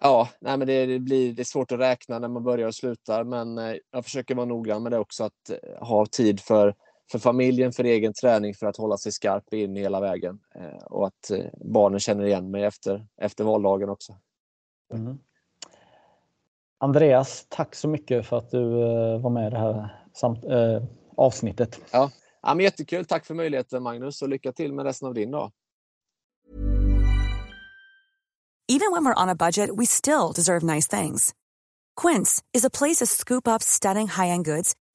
[0.00, 2.74] Ja, nej men det, det, blir, det är svårt att räkna när man börjar och
[2.74, 5.50] slutar men eh, jag försöker vara noggrann med det också att
[5.80, 6.74] ha tid för
[7.10, 10.38] för familjen, för egen träning, för att hålla sig skarp in hela vägen.
[10.54, 14.16] Eh, och att eh, barnen känner igen mig efter, efter valdagen också.
[14.94, 15.18] Mm.
[16.80, 20.44] Andreas, tack så mycket för att du eh, var med i det här samt,
[21.16, 21.80] avsnittet.
[21.90, 22.10] Ja.
[22.42, 23.04] ja, men jättekul.
[23.04, 25.52] Tack för möjligheten Magnus och lycka till med resten av din dag.
[28.70, 31.34] Even when we're on a budget we still deserve nice things.
[32.02, 34.74] Quince is a place to scoop up stunning high-end goods